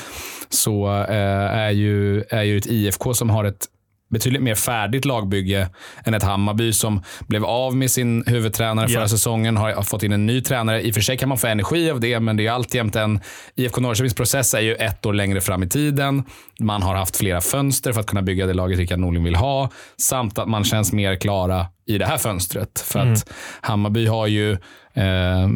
[0.48, 3.66] så eh, är, ju, är ju ett IFK som har ett
[4.14, 5.68] betydligt mer färdigt lagbygge
[6.04, 9.08] än ett Hammarby som blev av med sin huvudtränare förra Ja.
[9.08, 10.82] säsongen, har, fått in en ny tränare.
[10.82, 13.20] I och för sig kan man få energi av det, men det är alltjämt en...
[13.54, 16.22] IFK Norrköpings process är ju ett år längre fram i tiden.
[16.60, 19.70] Man har haft flera fönster för att kunna bygga det laget Rickard Norling vill ha,
[19.96, 22.80] samt att man känns mer klara i det här fönstret.
[22.80, 24.52] För att Hammarby har ju
[24.94, 25.48] eh,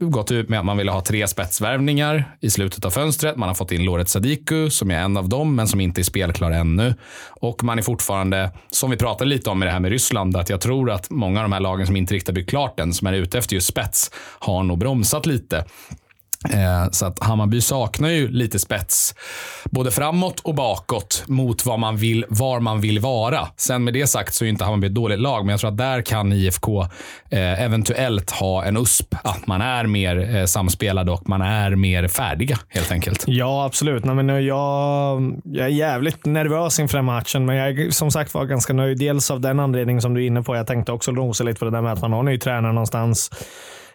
[0.00, 3.36] gått ut med att man ville ha tre spetsvärvningar i slutet av fönstret.
[3.36, 6.02] Man har fått in Loret Sadiku som är en av dem, men som inte är
[6.02, 6.94] spelklar ännu.
[7.40, 10.50] Och man är fortfarande, som vi pratade lite om med det här med Ryssland, att
[10.50, 12.92] jag tror att många av de här lagen som inte riktigt har byggt klart än,
[12.92, 15.64] som är ute efter just spets, har nog bromsat lite.
[16.50, 19.14] Eh, så att Hammarby saknar ju lite spets,
[19.64, 23.48] både framåt och bakåt, mot vad man vill, var man vill vara.
[23.56, 25.76] Sen med det sagt så är inte Hammarby ett dåligt lag, men jag tror att
[25.76, 26.82] där kan IFK
[27.30, 29.14] eh, eventuellt ha en USP.
[29.22, 33.24] Att man är mer eh, samspelade och man är mer färdiga helt enkelt.
[33.26, 34.04] Ja, absolut.
[34.04, 38.34] Nej, men jag, jag är jävligt nervös inför den matchen, men jag är som sagt
[38.34, 38.98] var ganska nöjd.
[38.98, 40.56] Dels av den anledningen som du är inne på.
[40.56, 42.72] Jag tänkte också nosa lite på det där med att man har en ny tränare
[42.72, 43.30] någonstans.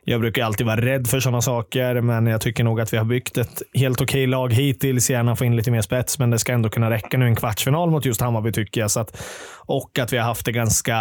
[0.05, 3.05] Jag brukar alltid vara rädd för sådana saker, men jag tycker nog att vi har
[3.05, 5.09] byggt ett helt okej lag hittills.
[5.09, 7.35] Gärna få in lite mer spets, men det ska ändå kunna räcka nu i en
[7.35, 8.91] kvartsfinal mot just Hammarby tycker jag.
[8.91, 9.23] Så att,
[9.65, 10.97] och att vi har haft det ganska,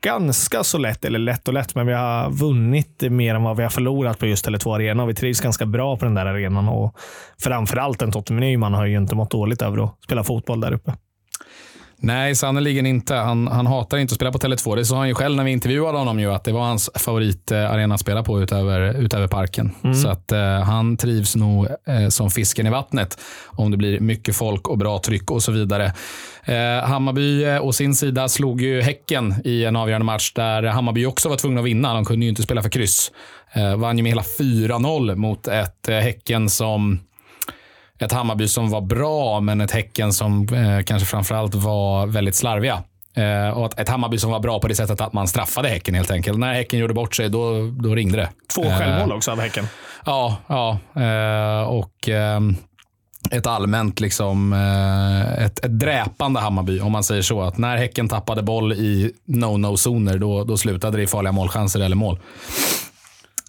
[0.00, 3.62] ganska så lätt, eller lätt och lätt, men vi har vunnit mer än vad vi
[3.62, 5.02] har förlorat på just Tele2 Arena.
[5.02, 6.96] Och vi trivs ganska bra på den där arenan och
[7.42, 10.92] framförallt en Totte Nyman har ju inte mått dåligt över att spela fotboll där uppe.
[11.96, 13.14] Nej, sannerligen inte.
[13.14, 14.76] Han, han hatar inte att spela på Tele2.
[14.76, 17.94] Det sa han ju själv när vi intervjuade honom, ju, att det var hans favoritarena
[17.94, 19.70] att spela på utöver, utöver parken.
[19.84, 19.94] Mm.
[19.94, 24.36] Så att eh, han trivs nog eh, som fisken i vattnet om det blir mycket
[24.36, 25.92] folk och bra tryck och så vidare.
[26.44, 31.06] Eh, Hammarby eh, å sin sida slog ju Häcken i en avgörande match där Hammarby
[31.06, 31.94] också var tvungna att vinna.
[31.94, 33.12] De kunde ju inte spela för kryss.
[33.52, 37.00] Eh, vann ju med hela 4-0 mot ett eh, Häcken som
[38.04, 42.82] ett Hammarby som var bra, men ett Häcken som eh, kanske framförallt var väldigt slarviga.
[43.16, 46.10] Eh, och ett, Hammarby som var bra på det sättet att man straffade Häcken helt
[46.10, 46.38] enkelt.
[46.38, 48.28] När Häcken gjorde bort sig, då, då ringde det.
[48.54, 49.66] Två Eh, självmål också av Häcken.
[50.04, 50.78] Ja, ja.
[51.02, 52.56] Eh, och ehm,
[53.30, 57.42] ett allmänt liksom, eh, ett, ett dräpande Hammarby, om man säger så.
[57.42, 61.96] Att när Häcken tappade boll i no-no-zoner, då, då slutade det i farliga målchanser eller
[61.96, 62.18] mål.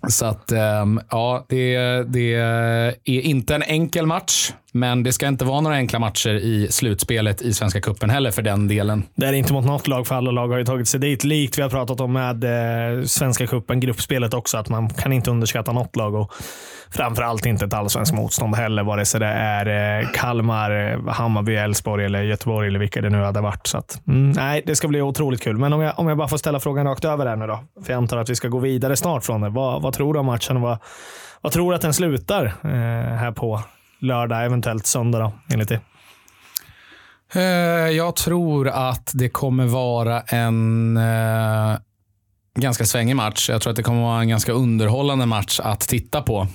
[0.09, 5.45] Så att, ehm, ja, det, det är inte en enkel match, men det ska inte
[5.45, 9.03] vara några enkla matcher i slutspelet i Svenska Cupen heller för den delen.
[9.15, 11.23] Det är inte mot något lag, för alla lag har ju tagit sig dit.
[11.23, 15.31] Likt vi har pratat om med eh, Svenska cupen, gruppspelet också, att man kan inte
[15.31, 16.15] underskatta något lag.
[16.15, 16.33] Och
[16.89, 22.05] framförallt inte ett allsvenskt motstånd heller, vare sig det är eh, Kalmar, eh, Hammarby, Elfsborg
[22.05, 23.67] eller Göteborg eller vilka det nu hade varit.
[23.67, 25.57] Så att, mm, nej, det ska bli otroligt kul.
[25.57, 27.93] Men om jag, om jag bara får ställa frågan rakt över här nu då, för
[27.93, 29.49] jag antar att vi ska gå vidare snart från det.
[29.49, 30.61] Vad, vad tror du om matchen?
[30.61, 30.77] Vad,
[31.41, 33.61] vad tror du att den slutar eh, här på
[33.99, 35.79] lördag, eventuellt söndag då, enligt dig?
[37.33, 37.41] Eh,
[37.89, 41.77] Jag tror att det kommer vara en eh,
[42.59, 43.49] ganska svängig match.
[43.49, 46.47] Jag tror att det kommer vara en ganska underhållande match att titta på.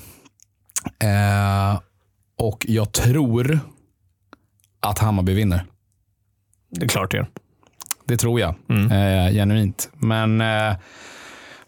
[1.03, 1.81] Eh,
[2.39, 3.61] och jag tror
[4.81, 5.65] att Hammarby vinner.
[6.71, 7.29] Det är klart det gör.
[8.05, 8.55] Det tror jag.
[8.69, 9.91] Eh, genuint.
[9.95, 10.41] Men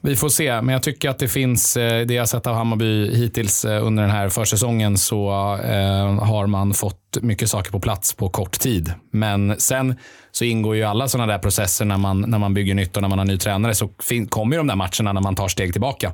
[0.03, 0.63] vi får se.
[0.63, 4.03] Men jag tycker att det finns, eh, det jag sett av Hammarby hittills eh, under
[4.03, 5.31] den här försäsongen så
[5.65, 8.93] eh, har man fått mycket saker på plats på kort tid.
[9.11, 9.95] Men sen
[10.33, 13.09] så ingår ju alla sådana där processer när man, när man bygger nytt och när
[13.09, 13.89] man har ny tränare så
[14.29, 16.13] kommer ju de där matcherna när man tar steg tillbaka.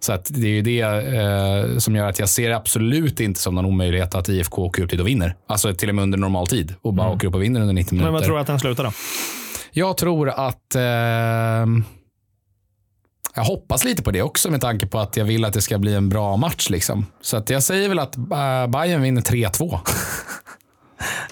[0.00, 3.54] Så att det är ju det eh, som gör att jag ser absolut inte som
[3.54, 5.34] någon omöjlighet att IFK åker upp dit och vinner.
[5.48, 7.94] Alltså till och med under normal tid och bara åker upp och vinner under 90
[7.94, 8.06] minuter.
[8.06, 8.92] Men vad tror du att den slutar då?
[9.72, 10.74] Jag tror att...
[10.74, 11.66] Eh,
[13.34, 15.78] jag hoppas lite på det också med tanke på att jag vill att det ska
[15.78, 16.70] bli en bra match.
[16.70, 17.06] Liksom.
[17.20, 19.78] Så att jag säger väl att äh, Bayern vinner 3-2.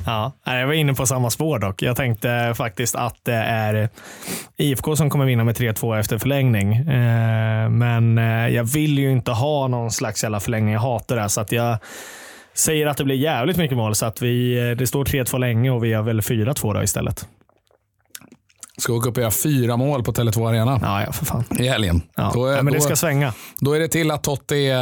[0.07, 1.83] Ja, jag var inne på samma spår dock.
[1.83, 3.89] Jag tänkte faktiskt att det är
[4.57, 6.73] IFK som kommer vinna med 3-2 efter förlängning.
[6.75, 10.75] Eh, men eh, jag vill ju inte ha någon slags jävla förlängning.
[10.75, 11.29] Jag hatar det.
[11.29, 11.79] Så att jag
[12.55, 13.95] säger att det blir jävligt mycket mål.
[13.95, 17.27] Så att vi, det står 3-2 länge och vi har väl 4-2 då istället.
[18.79, 21.45] Ska åka upp och göra fyra mål på Tele2 Arena Ja, ja för fan.
[21.59, 22.03] i helgen.
[22.17, 22.31] Ja.
[22.35, 23.33] Då, ja, men det ska svänga.
[23.61, 24.77] då är det till att Totti eh,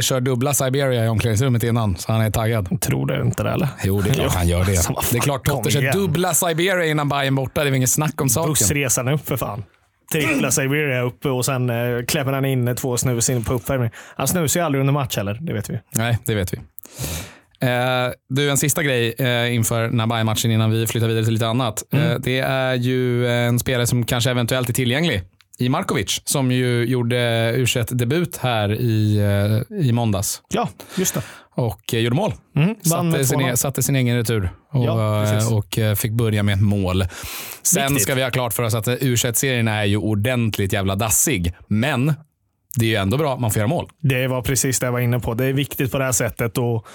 [0.00, 2.80] kör dubbla Siberia i omklädningsrummet innan, så han är taggad.
[2.80, 3.68] Tror du inte det eller?
[3.84, 4.76] Jo, det är klart han gör det.
[4.76, 7.60] Så vad fan, Det är klart Totti kör dubbla Siberia innan Bayern borta.
[7.60, 8.50] Det är väl inget snack om saken.
[8.50, 9.64] Bussresan upp för fan.
[10.12, 13.90] Trippla Siberia uppe och sen eh, klämmer han in två snus in på uppvärmning.
[14.16, 15.78] Han snusar ju aldrig under match heller, det vet vi.
[15.94, 16.58] Nej, det vet vi.
[17.60, 21.84] Eh, du, en sista grej eh, inför Bayern-matchen innan vi flyttar vidare till lite annat.
[21.92, 22.10] Mm.
[22.10, 25.22] Eh, det är ju en spelare som kanske eventuellt är tillgänglig
[25.58, 29.16] i Markovic som ju gjorde u debut här i,
[29.70, 31.22] eh, i måndags Ja, just det.
[31.54, 32.32] och eh, gjorde mål.
[32.56, 33.52] Mm, Satte sin, 2-0.
[33.52, 37.04] e- satte sin egen retur och, Ja, eh, och eh, fick börja med ett mål.
[37.62, 38.02] Sen Viktigt.
[38.02, 42.14] ska vi ha klart för oss att u serien är ju ordentligt jävla dassig, men
[42.76, 43.88] det är ju ändå bra att man får göra mål.
[44.02, 45.34] Det var precis det jag var inne på.
[45.34, 46.58] Det är viktigt på det här sättet.
[46.58, 46.86] Och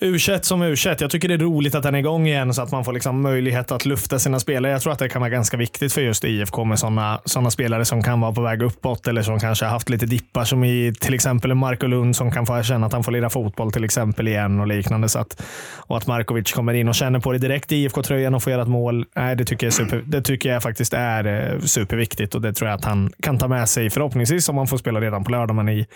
[0.00, 2.72] u som u Jag tycker det är roligt att den är igång igen så att
[2.72, 4.72] man får liksom möjlighet att lufta sina spelare.
[4.72, 7.84] Jag tror att det kan vara ganska viktigt för just IFK med sådana såna spelare
[7.84, 10.94] som kan vara på väg uppåt eller som kanske har haft lite dippar som i
[11.00, 14.28] till exempel Marko Lund som kan få känna att han får lira fotboll till exempel
[14.28, 15.08] igen och liknande.
[15.08, 15.42] Så att,
[15.76, 18.62] och att Markovic kommer in och känner på det direkt i IFK-tröjan och får göra
[18.62, 19.06] ett mål.
[19.16, 22.70] Nej, det, tycker jag super, det tycker jag faktiskt är eh, superviktigt och det tror
[22.70, 25.56] jag att han kan ta med sig förhoppningsvis om han får spela redan på lördag.
[25.56, 25.86] Men i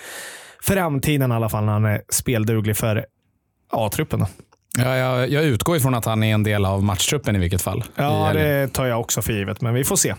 [0.63, 3.05] framtiden i alla fall när han är spelduglig för
[3.73, 4.21] A-truppen.
[4.21, 4.27] då.
[4.79, 7.85] Ja, jag, jag utgår ifrån att han är en del av matchtruppen i vilket fall.
[7.97, 10.15] Ja, det tar jag också för givet, men vi får se.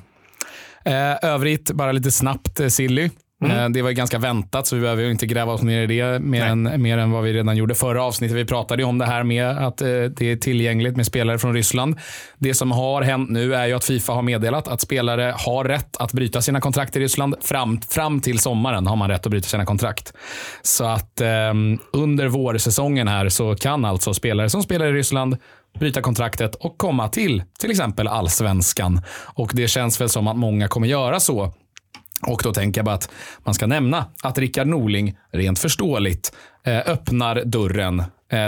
[0.85, 3.09] Eh, övrigt, bara lite snabbt, eh, Silly.
[3.45, 6.45] Eh, Det var ganska väntat så vi behöver inte gräva oss ner i det mer
[6.45, 8.37] än, mer än vad vi redan gjorde förra avsnittet.
[8.37, 11.95] Vi pratade om det här med att eh, det är tillgängligt med spelare från Ryssland.
[12.37, 15.97] Det som har hänt nu är ju att Fifa har meddelat att spelare har rätt
[15.97, 17.35] att bryta sina kontrakt i Ryssland.
[17.41, 20.13] Fram, fram till sommaren har man rätt att bryta sina kontrakt.
[20.61, 21.27] Så att eh,
[21.93, 25.37] under vårsäsongen här så kan alltså spelare som spelar i Ryssland
[25.79, 29.01] bryta kontraktet och komma till till exempel allsvenskan.
[29.35, 31.53] Och det känns väl som att många kommer göra så.
[32.27, 33.09] Och då tänker jag bara att
[33.43, 36.33] man ska nämna att Rickard Norling, rent förståeligt,
[36.63, 38.03] eh, öppnar dörren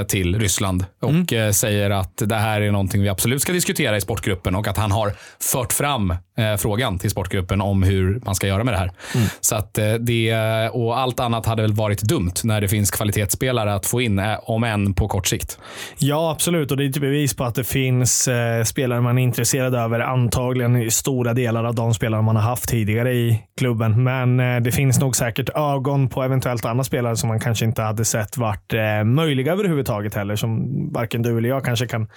[0.08, 4.02] till Ryssland och eh, säger att det här är någonting vi absolut ska diskutera i
[4.02, 8.48] sportgruppen och att han har fört fram eh, frågan till sportgruppen om hur man ska
[8.48, 8.92] göra med det här.
[9.42, 10.34] Så att eh, det,
[10.70, 14.40] och allt annat hade väl varit dumt när det finns kvalitetsspelare att få in, eh,
[14.44, 15.60] om än på kort sikt.
[15.98, 16.72] Ja, absolut.
[16.72, 20.00] Och det är ett bevis på att det finns eh, spelare man är intresserad över.
[20.00, 24.04] Antagligen i stora delar av de spelare man har haft tidigare i klubben.
[24.04, 27.82] Men eh, det finns nog säkert ögon på eventuellt andra spelare som man kanske inte
[27.82, 30.36] hade sett varit eh, möjliga överhuvudtaget överhuvudtaget heller.
[30.36, 32.08] Som varken du eller jag kanske kan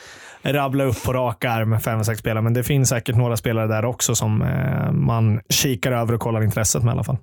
[0.43, 2.43] rabbla upp på rak arm, fem, sex spelare.
[2.43, 6.43] Men det finns säkert några spelare där också som eh, man kikar över och kollar
[6.43, 7.19] intresset med i alla fall.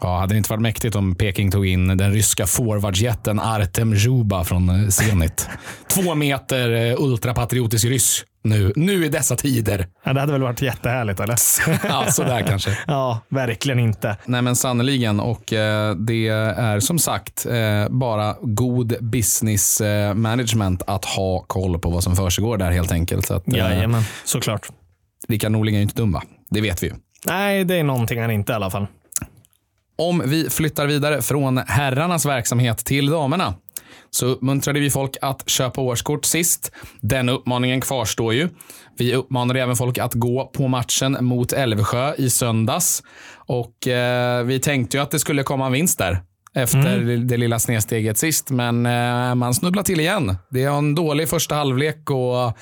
[0.00, 4.44] Ja, hade det inte varit mäktigt om Peking tog in den ryska forwardsjätten Artem Zjuba
[4.44, 5.48] från eh, Zenit.
[5.88, 9.86] Två meter eh, ultrapatriotisk ryss nu, nu i dessa tider.
[10.04, 11.36] Ja, det hade väl varit jättehärligt, eller?
[11.88, 12.78] Ja, sådär kanske.
[12.86, 14.16] ja, verkligen inte.
[14.24, 20.82] Nej men sannoliken och eh, det är som sagt eh, bara god business eh, management
[20.86, 23.26] att ha koll på vad som försiggår där helt enkelt.
[23.26, 24.68] Så att, eh, Jajamän, såklart.
[25.28, 26.22] Rickard Norling är ju inte dum va?
[26.50, 26.92] Det vet vi ju.
[27.26, 28.86] Nej, det är någonting han inte i alla fall.
[29.98, 33.54] Om vi flyttar vidare från herrarnas verksamhet till damerna
[34.10, 36.72] så uppmuntrade vi folk att köpa årskort sist.
[37.00, 38.48] Den uppmaningen kvarstår ju.
[38.98, 43.02] Vi uppmanade även folk att gå på matchen mot Älvsjö i söndags.
[43.34, 46.22] Och eh, vi tänkte ju att det skulle komma en vinst där
[46.54, 48.50] efter det lilla snedsteget sist.
[48.50, 50.36] Men eh, man snubblar till igen.
[50.50, 52.58] Det är en dålig första halvlek och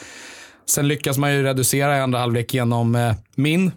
[0.66, 3.72] sen lyckas man ju reducera i andra halvlek genom eh, min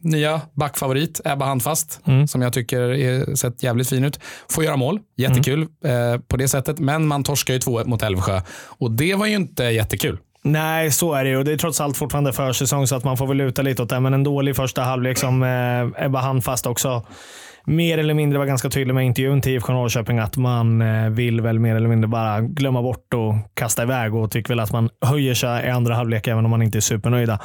[0.00, 4.20] nya backfavorit, Ebba Handfast, som jag tycker är sett jävligt fin ut.
[4.50, 6.78] Får göra mål, jättekul eh, på det sättet.
[6.78, 10.18] Men man torskar ju 2-1 mot Älvsjö och det var ju inte jättekul.
[10.42, 11.42] Nej, så är det ju.
[11.42, 14.00] Det är trots allt fortfarande försäsong så att man får väl luta lite åt det.
[14.00, 17.06] Men en dålig första halvlek som eh, Ebba Handfast också
[17.68, 21.40] mer eller mindre var ganska tydlig med intervjun till IFK Norrköping att man eh, vill
[21.40, 24.88] väl mer eller mindre bara glömma bort och kasta iväg och tycker väl att man
[25.06, 27.38] höjer sig i andra halvlek även om man inte är supernöjda.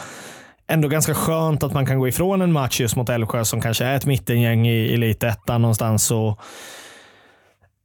[0.67, 3.85] Ändå ganska skönt att man kan gå ifrån en match just mot Älvsjö som kanske
[3.85, 6.39] är ett mittengäng i elitettan någonstans och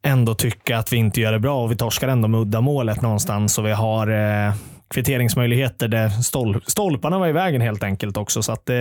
[0.03, 3.59] ändå tycka att vi inte gör det bra och vi torskar ändå med uddamålet någonstans
[3.59, 4.55] och vi har eh,
[4.91, 8.43] kvitteringsmöjligheter där stol stolparna var i vägen helt enkelt också.
[8.43, 8.77] Så att, eh,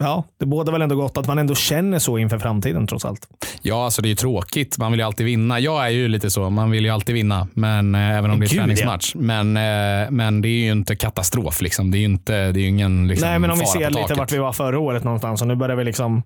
[0.00, 3.28] ja, det båda väl ändå gott att man ändå känner så inför framtiden trots allt.
[3.62, 4.78] Ja, alltså det är ju tråkigt.
[4.78, 5.60] Man vill ju alltid vinna.
[5.60, 6.50] Jag är ju lite så.
[6.50, 8.62] Man vill ju alltid vinna, men, eh, även om det är Gud, ja.
[8.62, 9.14] träningsmatch.
[9.14, 11.62] Men, eh, men det är ju inte katastrof.
[11.62, 11.90] Liksom.
[11.90, 14.32] Det är ju inte, det är ingen liksom, Nej, men om vi ser lite vart
[14.32, 16.22] vi var förra året någonstans och nu börjar vi liksom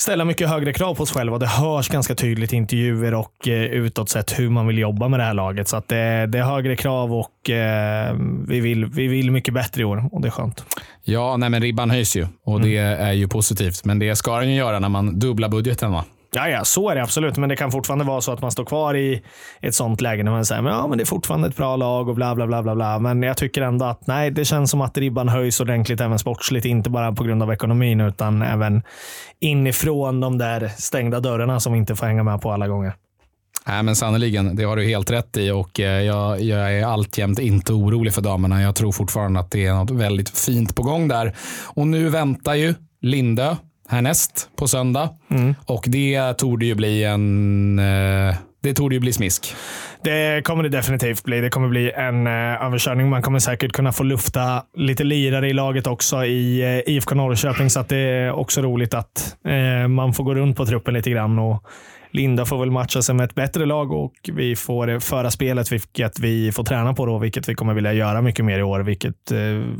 [0.00, 1.38] ställa mycket högre krav på oss själva.
[1.38, 5.20] Det hörs ganska tydligt i intervjuer och eh, utåt sett hur man vill jobba med
[5.20, 5.68] det här laget.
[5.68, 8.16] Så det, det är högre krav och eh,
[8.48, 10.64] vi, vill, vi vill mycket bättre i år och det är skönt.
[11.04, 13.84] Ja, nej, men ribban höjs ju och det är ju positivt.
[13.84, 15.92] Men det ska den ju göra när man dubblar budgeten.
[15.92, 16.04] Va?
[16.34, 17.36] Ja, ja, så är det absolut.
[17.36, 19.22] Men det kan fortfarande vara så att man står kvar i
[19.60, 22.08] ett sånt läge när man säger men, ja, men det är fortfarande ett bra lag
[22.08, 22.98] och bla bla bla bla bla.
[22.98, 26.66] Men jag tycker ändå att nej, det känns som att ribban höjs ordentligt även sportsligt.
[26.66, 28.82] Inte bara på grund av ekonomin utan även
[29.40, 32.92] inifrån de där stängda dörrarna som vi inte får hänga med på alla gånger.
[33.66, 37.38] Nej, men sannoliken, det har du helt rätt i och eh, jag, jag är alltjämt
[37.38, 38.62] inte orolig för damerna.
[38.62, 41.36] Jag tror fortfarande att det är något väldigt fint på gång där.
[41.64, 43.56] Och nu väntar ju Lindö
[43.90, 45.08] härnäst på söndag
[45.66, 49.54] och det torde ju bli en eh, det torde ju bli smisk.
[50.02, 51.40] Det kommer det definitivt bli.
[51.40, 53.08] Det kommer bli en eh, överkörning.
[53.08, 57.70] Man kommer säkert kunna få lufta lite lirare i laget också i eh, IFK Norrköping.
[57.70, 61.10] Så att det är också roligt att eh, man får gå runt på truppen lite
[61.10, 61.38] grann.
[61.38, 61.64] Och
[62.10, 66.18] Linda får väl matcha sig med ett bättre lag och vi får föra spelet, vilket
[66.18, 69.32] vi får träna på då, vilket vi kommer vilja göra mycket mer i år, vilket
[69.32, 69.38] eh,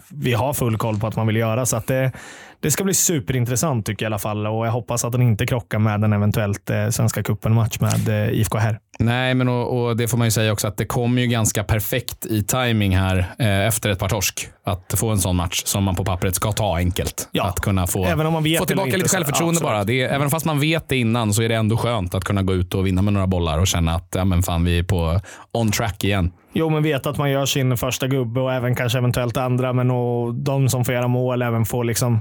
[0.09, 1.67] vi har full koll på att man vill göra.
[1.67, 2.13] Så att det,
[2.61, 5.47] det ska bli superintressant tycker jag i alla fall och jag hoppas att den inte
[5.47, 8.79] krockar med en eventuellt eh, Svenska cupen-match med eh, IFK här.
[9.01, 11.65] Nej, men och, och det får man ju säga också att det kom ju ganska
[11.65, 14.49] perfekt i timing här eh, efter ett par torsk.
[14.65, 17.29] Att få en sån match som man på pappret ska ta enkelt.
[17.33, 19.85] Ja, Att kunna få, även om man vet få tillbaka inte lite självförtroende bara.
[19.85, 22.43] Det är, även fast man vet det innan så är det ändå skönt att kunna
[22.43, 24.83] gå ut och vinna med några bollar och känna att ja, men fan, vi är
[24.83, 25.21] på
[25.53, 26.33] on track igen.
[26.53, 29.91] Jo, men veta att man gör sin första gubbe och även kanske eventuellt andra, men
[29.91, 32.21] och de som får göra mål även får liksom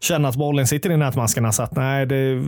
[0.00, 1.52] känna att bollen sitter i nätmaskerna.
[1.52, 2.42] Så att, nej, det är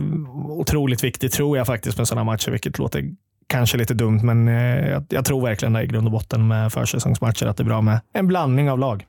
[0.49, 3.03] otroligt viktigt tror jag faktiskt med sådana matcher, vilket låter
[3.47, 6.73] kanske lite dumt, men eh, jag, jag tror verkligen det i grund och botten med
[6.73, 9.05] försäsongsmatcher att det är bra med en blandning av lag.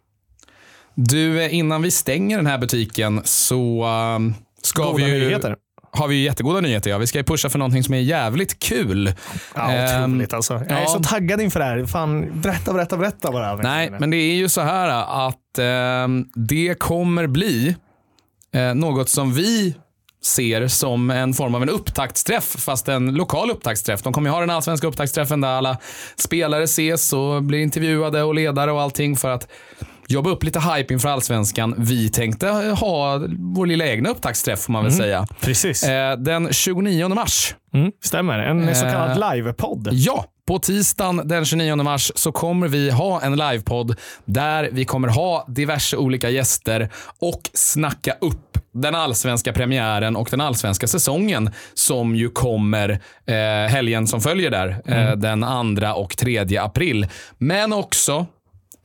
[0.94, 3.86] Du, eh, innan vi stänger den här butiken så
[4.16, 5.56] um, ska Goda vi ju, nyheter.
[5.92, 6.90] har vi ju jättegoda nyheter.
[6.90, 6.98] Ja.
[6.98, 9.12] Vi ska ju pusha för någonting som är jävligt kul.
[9.54, 10.54] Ja, Ehm, otroligt alltså.
[10.54, 10.86] Jag är ja.
[10.86, 11.84] så taggad inför det här.
[11.86, 13.56] Fan, berätta, berätta, berätta bara.
[13.56, 14.88] Nej, men det är ju så här
[15.28, 17.76] att ehm, det kommer bli
[18.54, 19.74] eh, något som vi
[20.22, 24.02] ser som en form av en upptaktsträff, fast en lokal upptaktsträff.
[24.02, 25.76] De kommer ju ha den allsvenska upptaktsträffen där alla
[26.16, 29.48] spelare ses och blir intervjuade och ledare och allting för att
[30.08, 31.74] jobba upp lite hype inför allsvenskan.
[31.78, 32.48] Vi tänkte
[32.80, 35.26] ha vår lilla egna upptaktsträff får man väl säga.
[35.40, 35.82] Precis.
[35.84, 38.38] Eh, den 29 mars Mm, stämmer.
[38.38, 39.88] En så Eh, kallad livepodd.
[39.92, 45.08] Ja, på tisdagen den 29 mars så kommer vi ha en livepodd där vi kommer
[45.08, 46.88] ha diverse olika gäster
[47.18, 52.90] och snacka upp den allsvenska premiären och den allsvenska säsongen som ju kommer
[53.26, 57.06] eh, helgen som följer där, eh, den 2 och 3 april.
[57.38, 58.26] Men också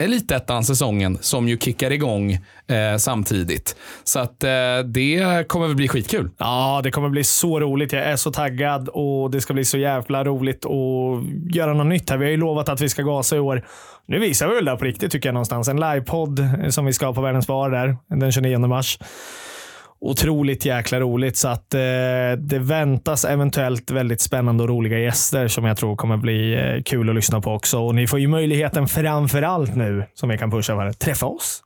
[0.04, 3.76] Elitettan säsongen som ju kickar igång eh, samtidigt.
[4.04, 4.50] Så att eh,
[4.86, 6.30] det kommer väl bli skitkul.
[6.38, 7.94] Ja, det kommer bli så roligt.
[7.94, 12.10] Jag är så taggad och det ska bli så jävla roligt att göra något nytt
[12.10, 12.18] här.
[12.18, 13.66] Vi har ju lovat att vi ska gasa i år.
[14.06, 15.68] Nu visar vi väl det på riktigt tycker jag någonstans.
[15.68, 19.00] En livepodd som vi ska ha på Världens Bar där den 29 mars.
[20.06, 21.80] Otroligt jäkla roligt så att eh,
[22.38, 27.10] det väntas eventuellt väldigt spännande och roliga gäster som jag tror kommer bli eh, kul
[27.10, 27.80] att lyssna på också.
[27.80, 31.64] Och ni får ju möjligheten framför allt nu som vi kan pusha för träffa oss.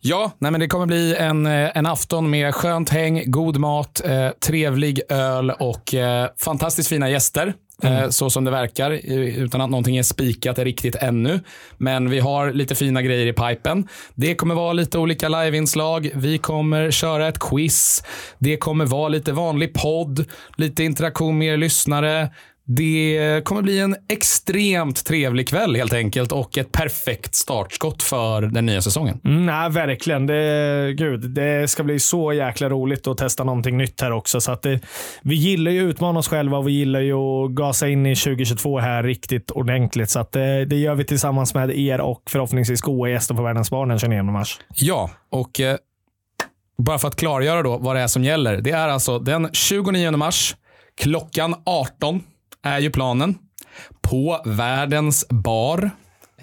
[0.00, 4.02] Ja, nej men det kommer bli en, eh, en afton med skönt häng, god mat,
[4.04, 7.54] eh, trevlig öl och eh, fantastiskt fina gäster.
[7.82, 11.40] Eh, så som det verkar, utan att någonting är spikat riktigt ännu.
[11.78, 13.88] Men vi har lite fina grejer i pipen.
[14.14, 16.10] Det kommer vara lite olika liveinslag.
[16.14, 18.02] Vi kommer köra ett quiz.
[18.38, 20.24] Det kommer vara lite vanlig podd,
[20.56, 22.30] lite interaktion med er lyssnare.
[22.66, 28.66] Det kommer bli en extremt trevlig kväll helt enkelt och ett perfekt startskott för den
[28.66, 29.20] nya säsongen.
[29.24, 30.26] Mm, nej, verkligen.
[30.26, 34.40] Det, gud, det ska bli så jäkla roligt att testa någonting nytt här också.
[34.40, 34.80] Så att det,
[35.22, 38.16] vi gillar ju att utmana oss själva och vi gillar ju att gasa in i
[38.16, 40.10] 2022 här riktigt ordentligt.
[40.10, 43.70] Så att det, det gör vi tillsammans med er och förhoppningsvis goa gäster på Världens
[43.70, 44.60] barn den 29 mars.
[44.74, 45.76] Ja, och eh,
[46.78, 48.56] bara för att klargöra då vad det är som gäller.
[48.56, 50.56] Det är alltså den 29 mars
[50.96, 52.22] klockan 18
[52.64, 53.38] är ju planen
[54.02, 55.90] på Världens bar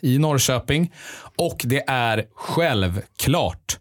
[0.02, 0.94] i Norrköping
[1.38, 3.78] och det är självklart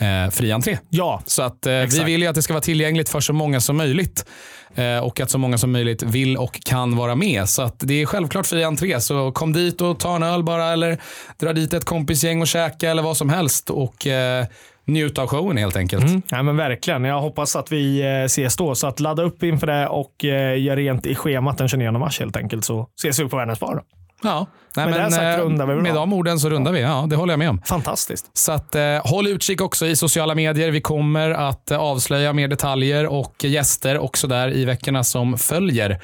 [0.00, 0.78] eh, fri entré.
[0.90, 3.60] Ja, Så att eh, vi vill ju att det ska vara tillgängligt för så många
[3.60, 4.24] som möjligt.
[4.74, 7.48] Eh, och att så många som möjligt vill och kan vara med.
[7.48, 9.00] Så att det är självklart fri entré.
[9.00, 10.98] Så kom dit och ta en öl bara eller
[11.38, 13.70] dra dit ett kompisgäng och käka eller vad som helst.
[13.70, 14.46] Och eh,
[14.86, 16.04] njut av showen helt enkelt.
[16.04, 17.04] mm, nej, men verkligen.
[17.04, 18.74] Jag hoppas att vi eh, ses då.
[18.74, 22.20] Så att ladda upp inför det och eh, gör rent i schemat den 29 mars
[22.20, 22.64] helt enkelt.
[22.64, 23.82] Så ses vi på Världens bar.
[24.24, 26.80] Ja, Nej, Med det sagt eh, rundar vi med de orden så rundar vi.
[26.80, 27.62] Ja, det håller jag med om.
[27.66, 28.30] Fantastiskt.
[28.32, 30.70] Så att, eh, håll utkik också i sociala medier.
[30.70, 36.00] Vi kommer att avslöja mer detaljer och gäster också där i veckorna som följer.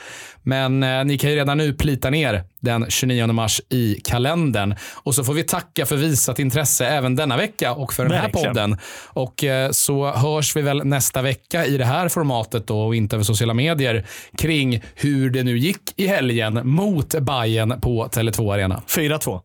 [0.49, 4.75] Men eh, ni kan ju redan nu plita ner den 29 mars i kalendern.
[4.95, 8.23] Och så får vi tacka för visat intresse även denna vecka och för den här
[8.23, 8.49] Verkligen.
[8.49, 8.79] podden.
[9.07, 13.17] Och eh, så hörs vi väl nästa vecka i det här formatet då och inte
[13.17, 14.07] över sociala medier
[14.39, 18.83] kring hur det nu gick i helgen mot Bayern på Tele2 Arena.
[18.89, 19.41] 4-2.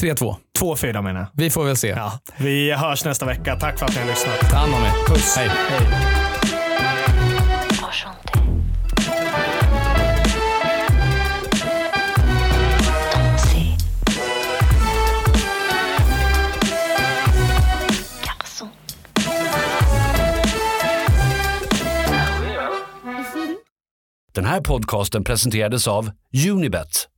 [0.00, 0.36] 3-2.
[0.58, 1.28] 2-4 menar jag.
[1.34, 1.88] Vi får väl se.
[1.88, 3.56] Ja, vi hörs nästa vecka.
[3.56, 4.50] Tack för att ni har lyssnat.
[4.50, 5.06] Ta hand om er.
[5.08, 5.36] Puss.
[5.36, 5.46] Hej.
[5.46, 6.25] Enchanté.
[24.36, 26.10] Den här podcasten presenterades av
[26.50, 27.08] Unibet,